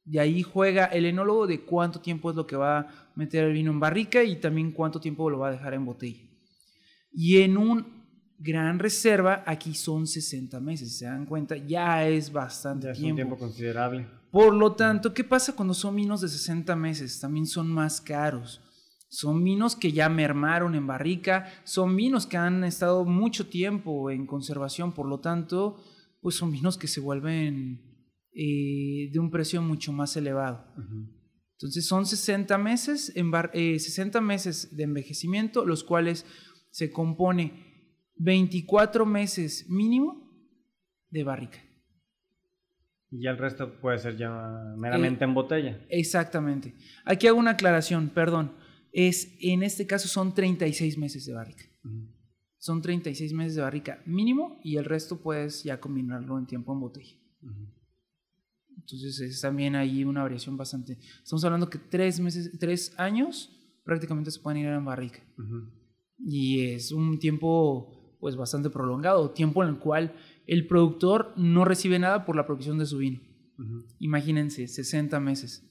De 0.05 0.19
ahí 0.19 0.41
juega 0.41 0.85
el 0.85 1.05
enólogo 1.05 1.47
de 1.47 1.65
cuánto 1.65 1.99
tiempo 1.99 2.29
es 2.29 2.35
lo 2.35 2.47
que 2.47 2.55
va 2.55 2.79
a 2.79 3.11
meter 3.15 3.43
el 3.43 3.53
vino 3.53 3.71
en 3.71 3.79
barrica 3.79 4.23
y 4.23 4.37
también 4.37 4.71
cuánto 4.71 5.01
tiempo 5.01 5.29
lo 5.29 5.39
va 5.39 5.49
a 5.49 5.51
dejar 5.51 5.73
en 5.73 5.85
botella. 5.85 6.21
Y 7.11 7.41
en 7.41 7.57
un 7.57 7.97
gran 8.39 8.79
reserva, 8.79 9.43
aquí 9.45 9.73
son 9.73 10.07
60 10.07 10.59
meses, 10.59 10.97
se 10.97 11.05
dan 11.05 11.25
cuenta, 11.25 11.57
ya 11.57 12.07
es 12.07 12.31
bastante 12.31 12.91
tiempo. 12.93 13.09
un 13.09 13.15
tiempo 13.15 13.37
considerable. 13.37 14.07
Por 14.31 14.53
lo 14.53 14.73
tanto, 14.73 15.13
¿qué 15.13 15.23
pasa 15.23 15.55
cuando 15.55 15.73
son 15.73 15.95
vinos 15.95 16.21
de 16.21 16.27
60 16.27 16.75
meses? 16.75 17.19
También 17.19 17.45
son 17.45 17.67
más 17.67 17.99
caros. 17.99 18.61
Son 19.09 19.41
vinos 19.43 19.75
que 19.75 19.93
ya 19.93 20.09
mermaron 20.09 20.75
en 20.75 20.85
barrica, 20.85 21.45
son 21.63 21.95
vinos 21.95 22.27
que 22.27 22.37
han 22.37 22.63
estado 22.63 23.05
mucho 23.05 23.47
tiempo 23.47 24.11
en 24.11 24.27
conservación, 24.27 24.93
por 24.93 25.07
lo 25.07 25.21
tanto, 25.21 25.81
pues 26.21 26.35
son 26.35 26.51
vinos 26.51 26.77
que 26.77 26.87
se 26.87 26.99
vuelven 26.99 27.81
eh, 28.33 29.09
de 29.11 29.19
un 29.19 29.31
precio 29.31 29.61
mucho 29.61 29.93
más 29.93 30.17
elevado. 30.17 30.65
Entonces 31.53 31.87
son 31.87 32.05
60 32.05 32.57
meses, 32.57 33.13
en 33.15 33.31
60 33.31 34.17
eh, 34.17 34.21
meses 34.21 34.75
de 34.75 34.83
envejecimiento, 34.83 35.65
los 35.65 35.85
cuales 35.85 36.25
se 36.69 36.91
compone 36.91 38.11
24 38.17 39.05
meses 39.05 39.69
mínimo 39.69 40.29
de 41.09 41.23
barrica. 41.23 41.63
Y 43.09 43.25
el 43.25 43.37
resto 43.37 43.79
puede 43.79 43.99
ser 43.99 44.17
ya 44.17 44.29
meramente 44.75 45.23
en 45.23 45.33
botella. 45.33 45.85
Exactamente. 45.87 46.75
Aquí 47.05 47.27
hago 47.27 47.39
una 47.39 47.51
aclaración, 47.51 48.09
perdón 48.09 48.66
es, 48.97 49.37
en 49.41 49.61
este 49.61 49.85
caso 49.85 50.07
son 50.07 50.33
36 50.33 50.97
meses 50.97 51.23
de 51.27 51.33
barrica. 51.33 51.63
Son 52.57 52.81
36 52.81 53.31
meses 53.31 53.53
de 53.55 53.61
barrica 53.61 54.01
mínimo 54.07 54.59
y 54.63 54.77
el 54.77 54.85
resto 54.85 55.21
puedes 55.21 55.63
ya 55.63 55.79
combinarlo 55.79 56.35
en 56.39 56.47
tiempo 56.47 56.73
en 56.73 56.79
botella. 56.79 57.15
Entonces 58.75 59.19
es 59.19 59.39
también 59.39 59.75
ahí 59.75 60.03
una 60.03 60.23
variación 60.23 60.57
bastante. 60.57 60.97
Estamos 61.21 61.45
hablando 61.45 61.69
que 61.69 61.77
tres 61.77 62.19
meses, 62.19 62.57
tres 62.59 62.91
años 62.97 63.51
prácticamente 63.83 64.31
se 64.31 64.39
pueden 64.39 64.63
ir 64.63 64.67
en 64.67 64.83
barrica. 64.83 65.19
Y 66.17 66.61
es 66.61 66.91
un 66.91 67.19
tiempo 67.19 68.17
pues 68.19 68.35
bastante 68.35 68.71
prolongado, 68.71 69.29
tiempo 69.29 69.61
en 69.61 69.69
el 69.69 69.77
cual 69.77 70.15
el 70.47 70.65
productor 70.65 71.33
no 71.37 71.65
recibe 71.65 71.99
nada 71.99 72.25
por 72.25 72.35
la 72.35 72.47
provisión 72.47 72.79
de 72.79 72.87
su 72.87 72.97
vino. 72.97 73.21
Imagínense, 73.99 74.67
60 74.67 75.19
meses. 75.19 75.66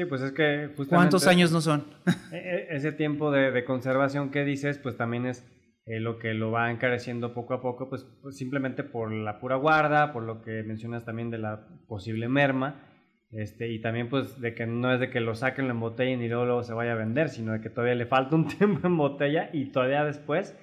Sí, 0.00 0.06
pues 0.06 0.22
es 0.22 0.32
que 0.32 0.68
justamente... 0.68 0.96
¿Cuántos 0.96 1.26
años 1.26 1.52
no 1.52 1.60
son? 1.60 1.84
E, 2.32 2.36
e, 2.36 2.74
ese 2.74 2.90
tiempo 2.92 3.30
de, 3.30 3.64
conservación 3.64 4.30
que 4.30 4.44
dices, 4.44 4.78
pues 4.78 4.96
también 4.96 5.26
es 5.26 5.44
eh, 5.84 6.00
lo 6.00 6.18
que 6.18 6.32
lo 6.32 6.50
va 6.50 6.70
encareciendo 6.70 7.34
poco 7.34 7.52
a 7.52 7.60
poco, 7.60 7.90
pues, 7.90 8.06
pues, 8.22 8.38
simplemente 8.38 8.82
por 8.82 9.12
la 9.12 9.40
pura 9.40 9.56
guarda, 9.56 10.14
por 10.14 10.22
lo 10.22 10.40
que 10.40 10.62
mencionas 10.62 11.04
también 11.04 11.28
de 11.28 11.36
la 11.36 11.68
posible 11.86 12.28
merma, 12.28 12.82
este, 13.30 13.70
y 13.70 13.82
también 13.82 14.08
pues 14.08 14.40
de 14.40 14.54
que 14.54 14.66
no 14.66 14.90
es 14.90 15.00
de 15.00 15.10
que 15.10 15.20
lo 15.20 15.34
saquen, 15.34 15.66
lo 15.66 15.72
embotellen 15.72 16.22
y 16.22 16.28
luego, 16.28 16.46
luego 16.46 16.62
se 16.62 16.72
vaya 16.72 16.92
a 16.92 16.96
vender, 16.96 17.28
sino 17.28 17.52
de 17.52 17.60
que 17.60 17.68
todavía 17.68 17.94
le 17.94 18.06
falta 18.06 18.36
un 18.36 18.48
tiempo 18.58 18.86
en 18.86 18.96
botella 18.96 19.50
y 19.52 19.66
todavía 19.66 20.02
después 20.04 20.56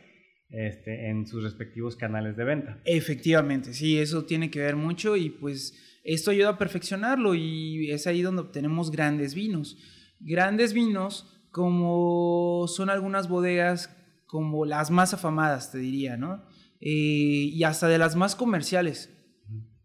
este, 0.50 1.10
en 1.10 1.28
sus 1.28 1.44
respectivos 1.44 1.96
canales 1.96 2.36
de 2.38 2.44
venta. 2.44 2.82
Efectivamente, 2.86 3.74
sí, 3.74 4.00
eso 4.00 4.26
tiene 4.26 4.50
que 4.50 4.62
ver 4.62 4.76
mucho 4.76 5.16
y 5.16 5.30
pues 5.30 5.87
esto 6.08 6.32
ayuda 6.32 6.50
a 6.50 6.58
perfeccionarlo 6.58 7.36
y 7.36 7.92
es 7.92 8.08
ahí 8.08 8.22
donde 8.22 8.42
obtenemos 8.42 8.92
grandes 8.92 9.36
vinos. 9.36 9.78
Grandes 10.20 10.72
vinos 10.72 11.28
como 11.52 12.66
son 12.68 12.90
algunas 12.90 13.28
bodegas 13.28 13.94
como 14.26 14.66
las 14.66 14.90
más 14.90 15.14
afamadas, 15.14 15.72
te 15.72 15.80
diría, 15.80 16.16
¿no? 16.16 16.46
Eh, 16.80 17.50
y 17.52 17.64
hasta 17.64 17.88
de 17.90 17.98
las 17.98 18.16
más 18.16 18.36
comerciales, 18.36 19.10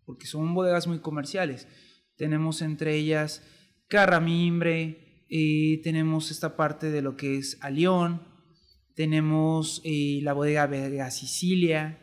porque 0.04 0.26
son 0.26 0.54
bodegas 0.54 0.86
muy 0.86 1.00
comerciales. 1.00 1.66
Tenemos 2.16 2.62
entre 2.62 2.94
ellas 2.96 3.42
Carramimbre, 3.88 5.24
eh, 5.28 5.80
tenemos 5.82 6.30
esta 6.30 6.56
parte 6.56 6.90
de 6.90 7.02
lo 7.02 7.16
que 7.16 7.36
es 7.36 7.58
Alión, 7.62 8.22
tenemos 8.94 9.80
eh, 9.84 10.20
la 10.22 10.34
bodega 10.34 10.66
Vega 10.66 11.10
Sicilia, 11.10 11.98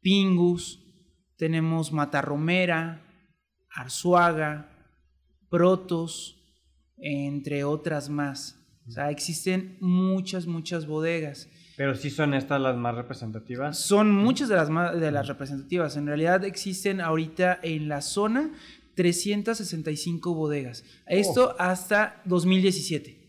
Pingus, 0.00 0.85
tenemos 1.36 1.92
Matarromera, 1.92 3.02
Arzuaga, 3.70 4.70
Protos, 5.48 6.42
entre 6.98 7.64
otras 7.64 8.08
más. 8.08 8.58
O 8.86 8.90
sea, 8.90 9.10
existen 9.10 9.76
muchas, 9.80 10.46
muchas 10.46 10.86
bodegas. 10.86 11.48
Pero 11.76 11.94
sí 11.94 12.10
son 12.10 12.34
estas 12.34 12.60
las 12.60 12.76
más 12.76 12.94
representativas. 12.94 13.78
Son 13.78 14.10
muchas 14.10 14.48
de 14.48 14.56
las, 14.56 14.68
de 14.98 15.10
las 15.12 15.28
representativas. 15.28 15.96
En 15.96 16.06
realidad 16.06 16.44
existen 16.44 17.00
ahorita 17.00 17.58
en 17.62 17.88
la 17.88 18.00
zona 18.00 18.52
365 18.94 20.34
bodegas. 20.34 20.84
Esto 21.06 21.50
oh. 21.50 21.56
hasta 21.60 22.22
2017. 22.24 23.26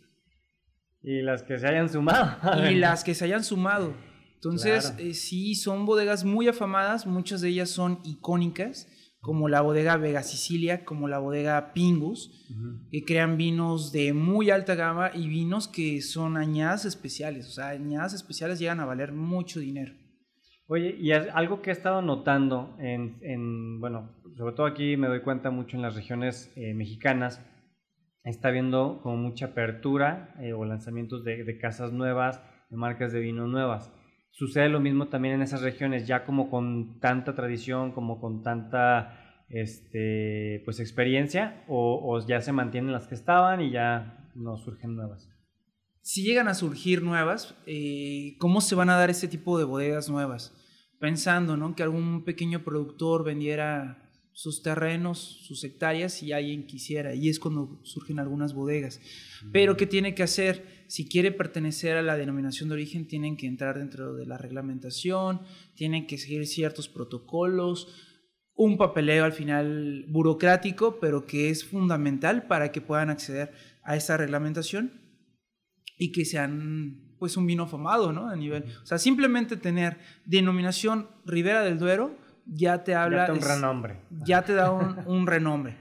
Y 1.04 1.22
las 1.22 1.44
que 1.44 1.60
se 1.60 1.68
hayan 1.68 1.90
sumado. 1.90 2.38
y 2.70 2.76
las 2.80 3.04
que 3.04 3.14
se 3.14 3.26
hayan 3.26 3.44
sumado. 3.44 3.94
Entonces, 4.38 4.94
eh, 5.00 5.15
sí, 5.15 5.56
son 5.56 5.88
bodegas 5.88 6.24
muy 6.24 6.48
afamadas, 6.48 7.08
muchas 7.08 7.41
de 7.41 7.50
ellas 7.50 7.72
son 7.72 8.00
icónicas, 8.03 8.88
como 9.20 9.50
la 9.50 9.62
bodega 9.62 9.98
Vega 9.98 10.22
Sicilia, 10.22 10.86
como 10.86 11.08
la 11.08 11.17
bodega 11.17 11.74
Pingus, 11.74 12.46
que 12.91 13.03
crean 13.03 13.36
vinos 13.36 13.91
de 13.91 14.13
muy 14.13 14.51
alta 14.51 14.75
gama 14.75 15.10
y 15.13 15.27
vinos 15.27 15.67
que 15.67 16.01
son 16.01 16.38
añadas 16.38 16.86
especiales. 16.86 17.48
O 17.48 17.51
sea, 17.51 17.70
añadas 17.70 18.13
especiales 18.13 18.60
llegan 18.60 18.79
a 18.79 18.86
valer 18.86 19.12
mucho 19.12 19.60
dinero. 19.60 19.94
Oye, 20.67 20.96
y 21.00 21.12
algo 21.13 21.62
que 21.62 21.72
he 21.72 21.74
estado 21.74 22.01
notando 22.03 22.77
en, 22.79 23.79
bueno, 23.79 24.15
sobre 24.38 24.56
todo 24.56 24.67
aquí 24.67 24.98
me 24.98 25.08
doy 25.08 25.22
cuenta 25.22 25.50
mucho 25.50 25.77
en 25.77 25.82
las 25.82 25.96
regiones 25.96 26.51
eh, 26.56 26.75
mexicanas, 26.75 27.44
está 28.24 28.50
habiendo 28.50 29.00
como 29.01 29.17
mucha 29.17 29.48
apertura 29.48 30.36
eh, 30.39 30.53
o 30.53 30.63
lanzamientos 30.63 31.24
de, 31.24 31.44
de, 31.44 31.58
casas 31.58 31.91
nuevas, 31.91 32.41
de 32.70 32.77
marcas 32.77 33.12
de 33.13 33.20
vino 33.20 33.48
nuevas. 33.48 33.91
Sucede 34.38 34.70
lo 34.70 34.79
mismo 34.79 35.08
también 35.08 35.34
en 35.34 35.41
esas 35.41 35.63
regiones, 35.63 36.06
ya 36.06 36.24
como 36.24 36.51
con 36.51 37.00
tanta 37.00 37.34
tradición, 37.34 37.91
como 37.91 38.22
con 38.22 38.44
tanta 38.44 39.44
este, 39.50 40.62
pues 40.63 40.79
experiencia, 40.79 41.65
o, 41.67 42.24
ya 42.27 42.39
se 42.41 42.51
mantienen 42.51 42.91
las 42.91 43.08
que 43.08 43.15
estaban 43.15 43.62
y 43.62 43.72
ya 43.72 44.29
no 44.36 44.56
surgen 44.58 44.96
nuevas. 44.96 45.27
Si 46.03 46.22
llegan 46.22 46.48
a 46.48 46.53
surgir 46.53 47.01
nuevas, 47.01 47.56
eh, 47.65 48.36
¿cómo 48.38 48.62
se 48.62 48.75
van 48.75 48.91
a 48.91 48.98
dar 48.98 49.10
ese 49.10 49.27
tipo 49.27 49.58
de 49.58 49.63
bodegas 49.65 50.08
nuevas? 50.08 50.53
Pensando 51.00 51.58
¿no? 51.58 51.75
que 51.75 51.82
algún 51.82 52.24
pequeño 52.24 52.63
productor 52.63 53.24
vendiera 53.24 54.08
sus 54.34 54.62
terrenos, 54.62 55.17
sus 55.48 55.63
hectáreas 55.63 56.22
y 56.22 56.32
alguien 56.32 56.67
quisiera. 56.67 57.15
Y 57.15 57.29
es 57.29 57.39
cuando 57.39 57.79
surgen 57.84 58.20
algunas 58.20 58.53
bodegas. 58.53 59.01
Pero 59.51 59.75
¿qué 59.75 59.88
tiene 59.88 60.13
que 60.13 60.22
hacer? 60.22 60.77
Si 60.88 61.08
quiere 61.08 61.32
pertenecer 61.32 61.98
a 61.98 62.01
la 62.01 62.17
denominación 62.17 62.70
de 62.70 62.75
origen, 62.75 63.08
tienen 63.08 63.38
que 63.38 63.48
entrar 63.48 63.77
dentro 63.77 64.13
de 64.15 64.25
la 64.25 64.38
reglamentación, 64.38 65.41
tienen 65.75 66.08
que 66.08 66.17
seguir 66.17 66.48
ciertos 66.48 66.88
protocolos, 66.89 67.88
un 68.53 68.77
papeleo 68.77 69.24
al 69.24 69.34
final 69.34 70.06
burocrático, 70.10 71.00
pero 71.00 71.25
que 71.25 71.50
es 71.50 71.63
fundamental 71.63 72.48
para 72.48 72.72
que 72.72 72.82
puedan 72.82 73.10
acceder 73.10 73.53
a 73.84 73.96
esa 73.96 74.17
reglamentación 74.17 74.94
y 75.98 76.12
que 76.12 76.25
sean 76.25 77.15
pues 77.20 77.38
un 77.38 77.48
vino 77.48 77.67
famado, 77.67 78.12
¿no? 78.12 78.29
A 78.29 78.36
nivel, 78.36 78.65
o 78.84 78.86
sea, 78.86 78.98
simplemente 78.98 79.58
tener 79.58 79.98
denominación 80.25 81.08
Ribera 81.25 81.62
del 81.62 81.79
Duero 81.79 82.15
ya 82.46 82.84
te 82.84 82.96
habla... 82.96 83.27
Ya 83.27 83.34
te 83.34 83.39
un 83.39 83.46
renombre. 83.46 84.00
Ya 84.24 84.41
te 84.44 84.53
da 84.53 84.72
un, 84.72 85.27
renombre. 85.27 85.77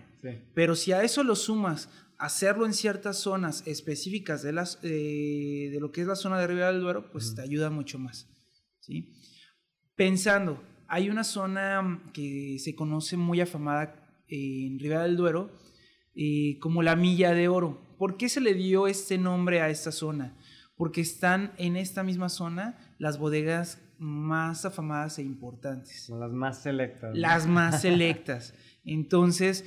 Pero 0.54 0.74
si 0.74 0.92
a 0.92 1.02
eso 1.02 1.22
lo 1.22 1.36
sumas, 1.36 1.88
hacerlo 2.18 2.66
en 2.66 2.72
ciertas 2.72 3.18
zonas 3.18 3.62
específicas 3.66 4.42
de, 4.42 4.52
las, 4.52 4.78
eh, 4.82 5.68
de 5.72 5.78
lo 5.80 5.92
que 5.92 6.02
es 6.02 6.06
la 6.06 6.16
zona 6.16 6.38
de 6.38 6.46
Ribera 6.46 6.72
del 6.72 6.80
Duero, 6.80 7.10
pues 7.10 7.34
te 7.34 7.42
ayuda 7.42 7.70
mucho 7.70 7.98
más. 7.98 8.28
¿sí? 8.80 9.12
Pensando, 9.94 10.62
hay 10.88 11.10
una 11.10 11.24
zona 11.24 12.02
que 12.12 12.58
se 12.58 12.74
conoce 12.74 13.16
muy 13.16 13.40
afamada 13.40 14.24
en 14.28 14.78
Ribera 14.78 15.02
del 15.02 15.16
Duero 15.16 15.50
eh, 16.14 16.58
como 16.60 16.82
la 16.82 16.96
Milla 16.96 17.32
de 17.32 17.48
Oro. 17.48 17.96
¿Por 17.98 18.16
qué 18.16 18.28
se 18.28 18.40
le 18.40 18.54
dio 18.54 18.86
este 18.86 19.18
nombre 19.18 19.60
a 19.60 19.68
esta 19.68 19.92
zona? 19.92 20.36
Porque 20.76 21.00
están 21.00 21.52
en 21.58 21.76
esta 21.76 22.02
misma 22.02 22.28
zona 22.28 22.78
las 22.98 23.18
bodegas 23.18 23.80
más 23.98 24.64
afamadas 24.64 25.18
e 25.18 25.22
importantes. 25.22 26.08
Las 26.10 26.32
más 26.32 26.62
selectas. 26.62 27.16
Las 27.16 27.46
más 27.46 27.80
selectas. 27.82 28.54
Entonces, 28.84 29.64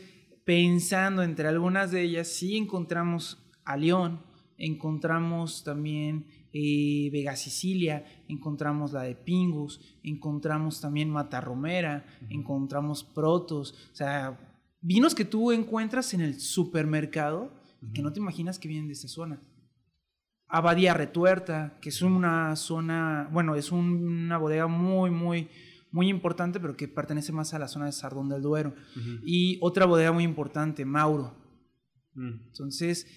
pensando 0.50 1.22
entre 1.22 1.48
algunas 1.48 1.92
de 1.92 2.02
ellas, 2.02 2.28
sí 2.28 2.58
encontramos 2.58 3.38
a 3.66 3.78
León, 3.78 4.20
encontramos 4.58 5.64
también 5.64 6.26
eh, 6.52 7.08
Vega 7.14 7.36
Sicilia, 7.36 8.04
encontramos 8.28 8.92
la 8.92 9.04
de 9.04 9.14
Pingus, 9.14 9.80
encontramos 10.02 10.82
también 10.82 11.12
Matarromera, 11.12 12.04
encontramos 12.32 13.04
Protos, 13.04 13.76
o 13.92 13.96
sea, 13.96 14.40
vinos 14.82 15.14
que 15.14 15.24
tú 15.24 15.52
encuentras 15.52 16.16
en 16.16 16.22
el 16.22 16.40
supermercado 16.40 17.54
que 17.94 18.02
no 18.02 18.12
te 18.12 18.20
imaginas 18.20 18.58
que 18.58 18.70
vienen 18.70 18.88
de 18.88 18.94
esta 18.94 19.08
zona. 19.08 19.40
Abadía 20.48 20.96
Retuerta, 20.96 21.78
que 21.80 21.90
es 21.90 22.02
una 22.02 22.56
zona, 22.56 23.30
bueno, 23.32 23.54
es 23.54 23.72
una 23.72 24.40
bodega 24.40 24.66
muy, 24.66 25.12
muy, 25.12 25.48
muy 25.92 26.10
importante, 26.10 26.60
pero 26.60 26.76
que 26.76 26.88
pertenece 26.88 27.32
más 27.32 27.54
a 27.54 27.60
la 27.60 27.68
zona 27.68 27.86
de 27.86 27.92
Sardón 27.92 28.30
del 28.30 28.42
Duero. 28.42 28.74
Y 29.26 29.58
otra 29.62 29.86
bodega 29.86 30.12
muy 30.12 30.24
importante, 30.24 30.86
Mauro. 30.86 31.36
Mm. 32.14 32.48
Entonces, 32.48 33.08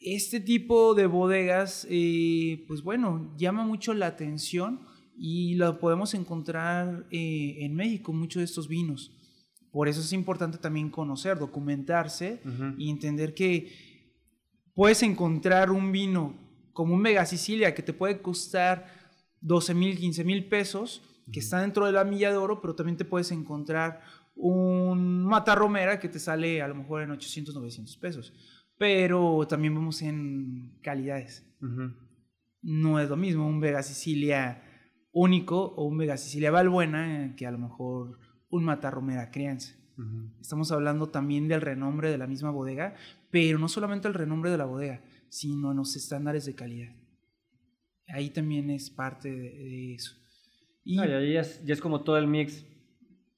este 0.00 0.40
tipo 0.40 0.94
de 0.94 1.06
bodegas, 1.06 1.86
eh, 1.88 2.64
pues 2.66 2.82
bueno, 2.82 3.34
llama 3.36 3.64
mucho 3.64 3.94
la 3.94 4.08
atención 4.08 4.80
y 5.16 5.54
lo 5.54 5.78
podemos 5.78 6.14
encontrar 6.14 7.06
eh, 7.10 7.58
en 7.60 7.74
México, 7.74 8.12
muchos 8.12 8.40
de 8.40 8.44
estos 8.44 8.68
vinos. 8.68 9.12
Por 9.70 9.88
eso 9.88 10.00
es 10.00 10.12
importante 10.12 10.58
también 10.58 10.90
conocer, 10.90 11.38
documentarse 11.38 12.42
y 12.76 12.90
entender 12.90 13.32
que 13.32 13.72
puedes 14.74 15.02
encontrar 15.02 15.70
un 15.70 15.92
vino 15.92 16.36
como 16.74 16.94
un 16.94 17.00
Mega 17.00 17.24
Sicilia 17.24 17.74
que 17.74 17.82
te 17.82 17.94
puede 17.94 18.20
costar 18.20 18.86
12 19.40 19.74
mil, 19.74 19.98
15 19.98 20.24
mil 20.24 20.44
pesos, 20.48 21.02
que 21.30 21.40
está 21.40 21.60
dentro 21.60 21.86
de 21.86 21.92
la 21.92 22.04
milla 22.04 22.30
de 22.30 22.36
oro, 22.36 22.60
pero 22.60 22.74
también 22.74 22.96
te 22.96 23.04
puedes 23.04 23.30
encontrar 23.30 24.00
un 24.34 25.24
Mata 25.24 25.54
Romera 25.54 26.00
que 26.00 26.08
te 26.08 26.18
sale 26.18 26.62
a 26.62 26.68
lo 26.68 26.74
mejor 26.74 27.02
en 27.02 27.10
800, 27.10 27.54
900 27.54 27.96
pesos. 27.98 28.32
Pero 28.78 29.46
también 29.48 29.74
vamos 29.74 30.02
en 30.02 30.78
calidades. 30.82 31.46
No 32.62 32.98
es 32.98 33.08
lo 33.08 33.16
mismo 33.16 33.46
un 33.46 33.60
Vega 33.60 33.82
Sicilia 33.82 34.62
único 35.12 35.74
o 35.76 35.84
un 35.84 35.98
Vega 35.98 36.16
Sicilia 36.16 36.50
Valbuena 36.50 37.24
eh, 37.24 37.34
que 37.36 37.46
a 37.46 37.50
lo 37.50 37.58
mejor 37.58 38.18
un 38.48 38.64
Mata 38.64 38.90
Romera 38.90 39.30
crianza. 39.30 39.74
Estamos 40.40 40.72
hablando 40.72 41.10
también 41.10 41.46
del 41.46 41.60
renombre 41.60 42.10
de 42.10 42.18
la 42.18 42.26
misma 42.26 42.50
bodega, 42.50 42.96
pero 43.30 43.58
no 43.58 43.68
solamente 43.68 44.08
el 44.08 44.14
renombre 44.14 44.50
de 44.50 44.58
la 44.58 44.64
bodega, 44.64 45.02
sino 45.28 45.70
en 45.70 45.76
los 45.76 45.94
estándares 45.94 46.44
de 46.44 46.54
calidad. 46.54 46.94
Ahí 48.08 48.30
también 48.30 48.70
es 48.70 48.90
parte 48.90 49.30
de, 49.30 49.94
eso. 49.94 50.16
Y, 50.84 50.98
ahí 50.98 51.36
es, 51.36 51.64
ya 51.64 51.74
es 51.74 51.80
como 51.80 52.02
todo 52.02 52.18
el 52.18 52.26
mix 52.26 52.66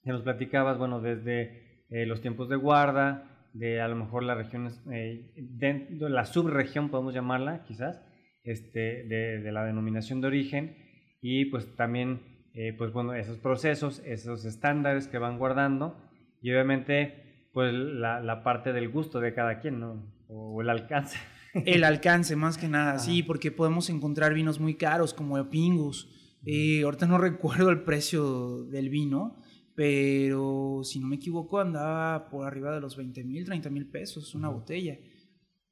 que 0.03 0.11
nos 0.11 0.23
platicabas, 0.23 0.79
bueno, 0.79 1.01
desde 1.01 1.85
eh, 1.91 2.07
los 2.07 2.21
tiempos 2.21 2.49
de 2.49 2.57
guarda, 2.57 3.49
de 3.53 3.81
a 3.81 3.89
lo 3.89 3.97
mejor 3.97 4.23
las 4.23 4.37
regiones, 4.37 4.83
eh, 4.91 5.33
dentro, 5.37 6.09
la 6.09 6.25
subregión 6.25 6.91
podemos 6.91 7.15
llamarla 7.15 7.65
quizás, 7.65 8.03
este, 8.43 9.05
de, 9.05 9.53
la 9.53 9.65
denominación 9.65 10.21
de 10.21 10.27
origen 10.27 10.77
y 11.23 11.47
pues 11.47 11.75
también, 11.77 12.21
eh, 12.55 12.75
pues 12.77 12.93
bueno, 12.93 13.15
esos 13.15 13.39
procesos, 13.39 14.03
esos 14.05 14.45
estándares 14.45 15.09
que 15.09 15.19
van 15.19 15.39
guardando 15.39 15.97
y 16.43 16.51
obviamente 16.51 17.49
pues 17.53 17.73
la, 17.73 18.21
la 18.21 18.43
parte 18.43 18.73
del 18.73 18.89
gusto 18.89 19.21
de 19.21 19.33
cada 19.33 19.61
quien, 19.61 19.81
¿no? 19.81 20.13
O 20.29 20.61
el 20.61 20.69
alcance. 20.69 21.19
El 21.65 21.85
alcance, 21.85 22.35
más 22.35 22.59
que 22.59 22.67
nada, 22.67 22.99
sí, 22.99 23.23
porque 23.23 23.53
podemos 23.53 23.89
encontrar 23.89 24.35
vinos 24.35 24.59
muy 24.59 24.75
caros 24.75 25.15
como 25.15 25.43
Pingus. 25.51 26.11
Eh, 26.47 26.83
ahorita 26.83 27.07
no 27.07 27.19
recuerdo 27.19 27.71
el 27.71 27.83
precio 27.83 28.65
del 28.65 28.89
vino, 28.89 29.37
pero 29.75 30.81
si 30.85 31.01
no 31.01 31.07
me 31.07 31.17
equivoco 31.17 31.59
andaba 31.59 32.29
por 32.29 32.47
arriba 32.47 32.75
de 32.75 32.81
los 32.81 32.97
20 32.97 33.25
mil, 33.25 33.45
30 33.45 33.71
mil 33.71 33.87
pesos 33.87 34.35
una 34.35 34.49
botella. 34.49 34.99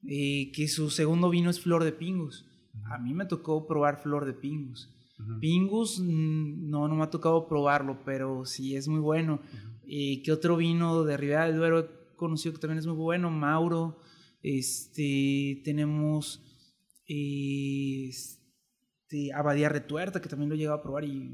Eh, 0.05 0.51
que 0.53 0.67
su 0.67 0.91
segundo 0.91 1.31
vino 1.31 1.49
es 1.49 1.61
Flor 1.61 1.85
de 1.85 1.93
Pingus. 1.93 2.47
A 2.91 2.99
mí 2.99 3.15
me 3.15 3.27
tocó 3.27 3.67
probar 3.67 4.03
Flor 4.03 4.25
de 4.25 4.33
Pingus. 4.33 4.93
Pingus, 5.41 6.01
mm, 6.01 6.69
no, 6.69 6.89
no 6.89 6.97
me 6.97 7.05
ha 7.05 7.11
tocado 7.11 7.47
probarlo, 7.47 8.03
pero 8.05 8.45
sí 8.45 8.75
es 8.75 8.89
muy 8.89 9.01
bueno. 9.01 9.41
Eh, 9.87 10.23
¿Qué 10.25 10.33
otro 10.33 10.57
vino 10.57 11.05
de 11.05 11.17
Ribera 11.17 11.47
del 11.47 11.57
Duero 11.57 11.81
he 11.81 12.17
conocido 12.17 12.55
que 12.55 12.61
también 12.61 12.79
es 12.79 12.87
muy 12.87 12.97
bueno? 12.97 13.31
Mauro. 13.31 14.01
Este, 14.43 15.61
tenemos 15.65 16.43
este, 17.07 18.42
Abadía 19.35 19.69
Retuerta, 19.69 20.21
que 20.21 20.29
también 20.29 20.49
lo 20.49 20.55
he 20.55 20.59
llegado 20.59 20.79
a 20.79 20.83
probar 20.83 21.05
y 21.05 21.31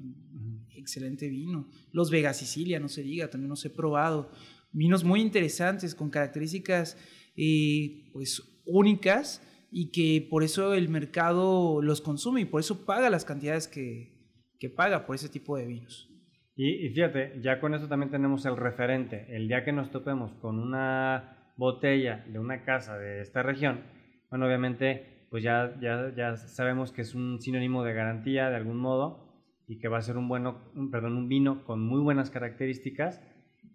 excelente 0.74 1.28
vino. 1.28 1.68
Los 1.92 2.10
Vega 2.10 2.32
Sicilia, 2.32 2.80
no 2.80 2.88
se 2.88 3.02
diga, 3.02 3.28
también 3.28 3.50
los 3.50 3.64
he 3.64 3.70
probado. 3.70 4.30
Vinos 4.72 5.04
muy 5.04 5.20
interesantes, 5.20 5.94
con 5.94 6.10
características 6.10 6.96
eh, 7.36 8.08
pues 8.12 8.60
únicas 8.66 9.42
y 9.70 9.90
que 9.90 10.26
por 10.28 10.42
eso 10.42 10.74
el 10.74 10.88
mercado 10.88 11.82
los 11.82 12.00
consume 12.00 12.42
y 12.42 12.44
por 12.46 12.60
eso 12.60 12.84
paga 12.84 13.10
las 13.10 13.24
cantidades 13.24 13.68
que, 13.68 14.18
que 14.58 14.70
paga 14.70 15.06
por 15.06 15.16
ese 15.16 15.28
tipo 15.28 15.56
de 15.56 15.66
vinos. 15.66 16.08
Y, 16.56 16.86
y, 16.86 16.90
fíjate, 16.90 17.40
ya 17.40 17.60
con 17.60 17.74
eso 17.74 17.86
también 17.86 18.10
tenemos 18.10 18.44
el 18.44 18.56
referente. 18.56 19.26
El 19.28 19.46
día 19.46 19.64
que 19.64 19.72
nos 19.72 19.90
topemos 19.90 20.32
con 20.40 20.58
una 20.58 21.52
botella 21.56 22.24
de 22.28 22.38
una 22.38 22.64
casa 22.64 22.98
de 22.98 23.20
esta 23.20 23.42
región, 23.42 23.84
bueno, 24.30 24.46
obviamente 24.46 25.17
pues 25.30 25.42
ya, 25.42 25.76
ya, 25.80 26.12
ya 26.16 26.36
sabemos 26.36 26.92
que 26.92 27.02
es 27.02 27.14
un 27.14 27.40
sinónimo 27.40 27.84
de 27.84 27.94
garantía 27.94 28.50
de 28.50 28.56
algún 28.56 28.78
modo 28.78 29.28
y 29.66 29.78
que 29.78 29.88
va 29.88 29.98
a 29.98 30.02
ser 30.02 30.16
un, 30.16 30.28
bueno, 30.28 30.72
perdón, 30.90 31.16
un 31.16 31.28
vino 31.28 31.64
con 31.64 31.80
muy 31.80 32.00
buenas 32.00 32.30
características 32.30 33.22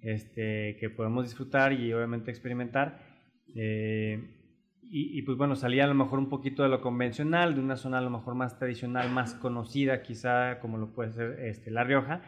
este, 0.02 0.78
que 0.80 0.90
podemos 0.90 1.26
disfrutar 1.26 1.74
y 1.74 1.94
obviamente 1.94 2.32
experimentar. 2.32 3.00
Eh, 3.56 4.40
y, 4.96 5.24
pues 5.24 5.40
bueno, 5.40 5.56
salía 5.56 5.86
a 5.86 5.88
lo 5.88 5.96
mejor 5.96 6.20
un 6.20 6.30
poquito 6.30 6.62
de 6.62 6.70
lo 6.70 6.80
convencional, 6.80 7.56
de 7.56 7.62
una 7.62 7.78
zona 7.78 7.98
a 7.98 8.02
lo 8.02 8.12
mejor 8.12 8.36
más 8.36 8.60
tradicional, 8.60 9.10
más 9.10 9.34
conocida 9.34 10.04
quizá 10.04 10.60
como 10.60 10.78
lo 10.78 10.94
puede 10.94 11.14
ser 11.14 11.40
este, 11.40 11.72
La 11.72 11.84
Rioja, 11.84 12.22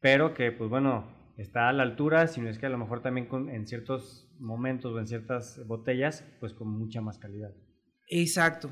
pero 0.00 0.34
que 0.34 0.50
pues 0.50 0.68
bueno, 0.68 1.06
está 1.36 1.68
a 1.68 1.72
la 1.72 1.84
altura, 1.84 2.26
sino 2.26 2.48
es 2.48 2.58
que 2.58 2.66
a 2.66 2.70
lo 2.70 2.78
mejor 2.78 3.02
también 3.02 3.28
con, 3.28 3.48
en 3.50 3.68
ciertos 3.68 4.28
momentos 4.40 4.92
o 4.92 4.98
en 4.98 5.06
ciertas 5.06 5.64
botellas, 5.68 6.24
pues 6.40 6.54
con 6.54 6.68
mucha 6.68 7.00
más 7.00 7.18
calidad. 7.20 7.52
Exacto, 8.08 8.70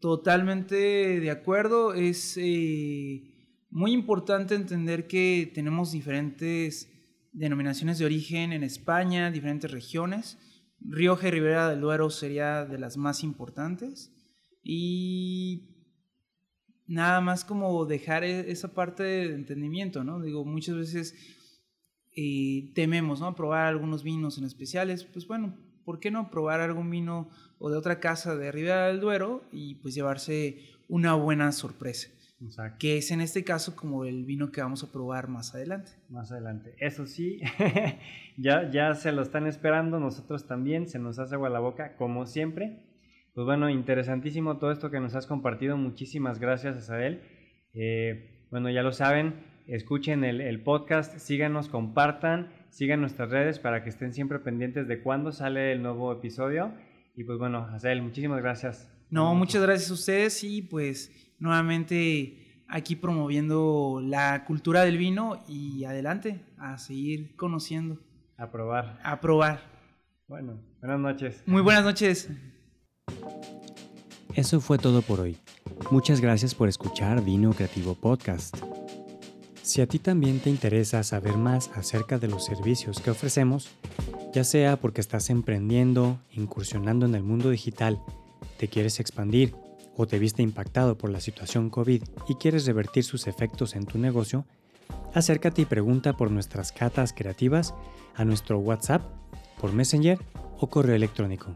totalmente 0.00 1.20
de 1.20 1.30
acuerdo. 1.30 1.94
Es 1.94 2.36
eh, 2.36 3.22
muy 3.70 3.92
importante 3.92 4.54
entender 4.54 5.06
que 5.06 5.50
tenemos 5.54 5.92
diferentes 5.92 6.88
denominaciones 7.32 7.98
de 7.98 8.06
origen 8.06 8.52
en 8.52 8.64
España, 8.64 9.30
diferentes 9.30 9.70
regiones 9.70 10.38
Rioja 10.80 11.28
y 11.28 11.30
Ribera 11.30 11.68
del 11.68 11.80
Duero 11.80 12.10
sería 12.10 12.64
de 12.64 12.78
las 12.78 12.96
más 12.96 13.22
importantes. 13.22 14.12
Y 14.62 15.74
nada 16.86 17.20
más 17.20 17.44
como 17.44 17.84
dejar 17.86 18.24
e-, 18.24 18.50
esa 18.50 18.74
parte 18.74 19.02
de 19.02 19.34
entendimiento, 19.34 20.04
¿no? 20.04 20.20
Digo, 20.20 20.44
muchas 20.44 20.76
veces 20.76 21.14
eh, 22.16 22.72
tememos, 22.74 23.20
¿no? 23.20 23.34
Probar 23.34 23.66
algunos 23.66 24.02
vinos 24.02 24.38
en 24.38 24.44
especiales. 24.44 25.04
Pues 25.04 25.26
bueno, 25.26 25.56
¿por 25.88 26.00
qué 26.00 26.10
no 26.10 26.28
probar 26.28 26.60
algún 26.60 26.90
vino 26.90 27.30
o 27.58 27.70
de 27.70 27.78
otra 27.78 27.98
casa 27.98 28.36
de 28.36 28.52
Ribera 28.52 28.88
del 28.88 29.00
Duero 29.00 29.48
y 29.50 29.76
pues 29.76 29.94
llevarse 29.94 30.58
una 30.86 31.14
buena 31.14 31.50
sorpresa? 31.50 32.10
Que 32.78 32.98
es 32.98 33.10
en 33.10 33.22
este 33.22 33.42
caso 33.42 33.74
como 33.74 34.04
el 34.04 34.26
vino 34.26 34.52
que 34.52 34.60
vamos 34.60 34.84
a 34.84 34.92
probar 34.92 35.28
más 35.28 35.54
adelante. 35.54 35.92
Más 36.10 36.30
adelante. 36.30 36.74
Eso 36.78 37.06
sí, 37.06 37.40
ya, 38.36 38.70
ya 38.70 38.92
se 38.96 39.12
lo 39.12 39.22
están 39.22 39.46
esperando, 39.46 39.98
nosotros 39.98 40.46
también, 40.46 40.88
se 40.88 40.98
nos 40.98 41.18
hace 41.18 41.36
agua 41.36 41.48
la 41.48 41.58
boca, 41.58 41.96
como 41.96 42.26
siempre. 42.26 42.84
Pues 43.32 43.46
bueno, 43.46 43.70
interesantísimo 43.70 44.58
todo 44.58 44.72
esto 44.72 44.90
que 44.90 45.00
nos 45.00 45.14
has 45.14 45.26
compartido. 45.26 45.78
Muchísimas 45.78 46.38
gracias, 46.38 46.76
Isabel. 46.76 47.22
Eh, 47.72 48.46
bueno, 48.50 48.68
ya 48.68 48.82
lo 48.82 48.92
saben, 48.92 49.42
escuchen 49.66 50.22
el, 50.22 50.42
el, 50.42 50.62
podcast, 50.62 51.16
síganos, 51.16 51.70
compartan, 51.70 52.50
sigan 52.70 53.00
nuestras 53.00 53.30
redes 53.30 53.58
para 53.58 53.82
que 53.82 53.90
estén 53.90 54.12
siempre 54.12 54.38
pendientes 54.38 54.88
de 54.88 55.02
cuándo 55.02 55.32
sale 55.32 55.72
el 55.72 55.82
nuevo 55.82 56.12
episodio. 56.12 56.72
Y 57.16 57.24
pues 57.24 57.38
bueno, 57.38 57.68
Azael, 57.72 58.02
muchísimas 58.02 58.40
gracias. 58.40 58.88
No, 59.10 59.34
muchas 59.34 59.62
gracias 59.62 59.90
a 59.90 59.94
ustedes 59.94 60.44
y 60.44 60.62
pues 60.62 61.10
nuevamente 61.38 62.62
aquí 62.68 62.96
promoviendo 62.96 64.00
la 64.02 64.44
cultura 64.44 64.82
del 64.84 64.98
vino 64.98 65.42
y 65.48 65.84
adelante 65.84 66.40
a 66.58 66.78
seguir 66.78 67.34
conociendo. 67.36 67.98
A 68.36 68.50
probar. 68.50 69.00
A 69.02 69.20
probar. 69.20 69.62
Bueno, 70.28 70.60
buenas 70.80 71.00
noches. 71.00 71.42
Muy 71.46 71.62
buenas 71.62 71.84
noches. 71.84 72.28
Eso 74.34 74.60
fue 74.60 74.78
todo 74.78 75.02
por 75.02 75.20
hoy. 75.20 75.36
Muchas 75.90 76.20
gracias 76.20 76.54
por 76.54 76.68
escuchar 76.68 77.24
Vino 77.24 77.52
Creativo 77.52 77.94
Podcast. 77.94 78.67
Si 79.68 79.82
a 79.82 79.86
ti 79.86 79.98
también 79.98 80.40
te 80.40 80.48
interesa 80.48 81.02
saber 81.02 81.36
más 81.36 81.70
acerca 81.74 82.18
de 82.18 82.26
los 82.26 82.42
servicios 82.42 83.00
que 83.00 83.10
ofrecemos, 83.10 83.68
ya 84.32 84.42
sea 84.42 84.80
porque 84.80 85.02
estás 85.02 85.28
emprendiendo, 85.28 86.18
incursionando 86.32 87.04
en 87.04 87.14
el 87.14 87.22
mundo 87.22 87.50
digital, 87.50 88.00
te 88.56 88.68
quieres 88.68 88.98
expandir 88.98 89.54
o 89.94 90.06
te 90.06 90.18
viste 90.18 90.42
impactado 90.42 90.96
por 90.96 91.10
la 91.10 91.20
situación 91.20 91.68
COVID 91.68 92.02
y 92.28 92.34
quieres 92.36 92.64
revertir 92.64 93.04
sus 93.04 93.26
efectos 93.26 93.76
en 93.76 93.84
tu 93.84 93.98
negocio, 93.98 94.46
acércate 95.12 95.60
y 95.60 95.66
pregunta 95.66 96.14
por 96.14 96.30
nuestras 96.30 96.72
catas 96.72 97.12
creativas 97.12 97.74
a 98.14 98.24
nuestro 98.24 98.58
WhatsApp, 98.60 99.02
por 99.60 99.74
Messenger 99.74 100.18
o 100.58 100.70
correo 100.70 100.96
electrónico. 100.96 101.54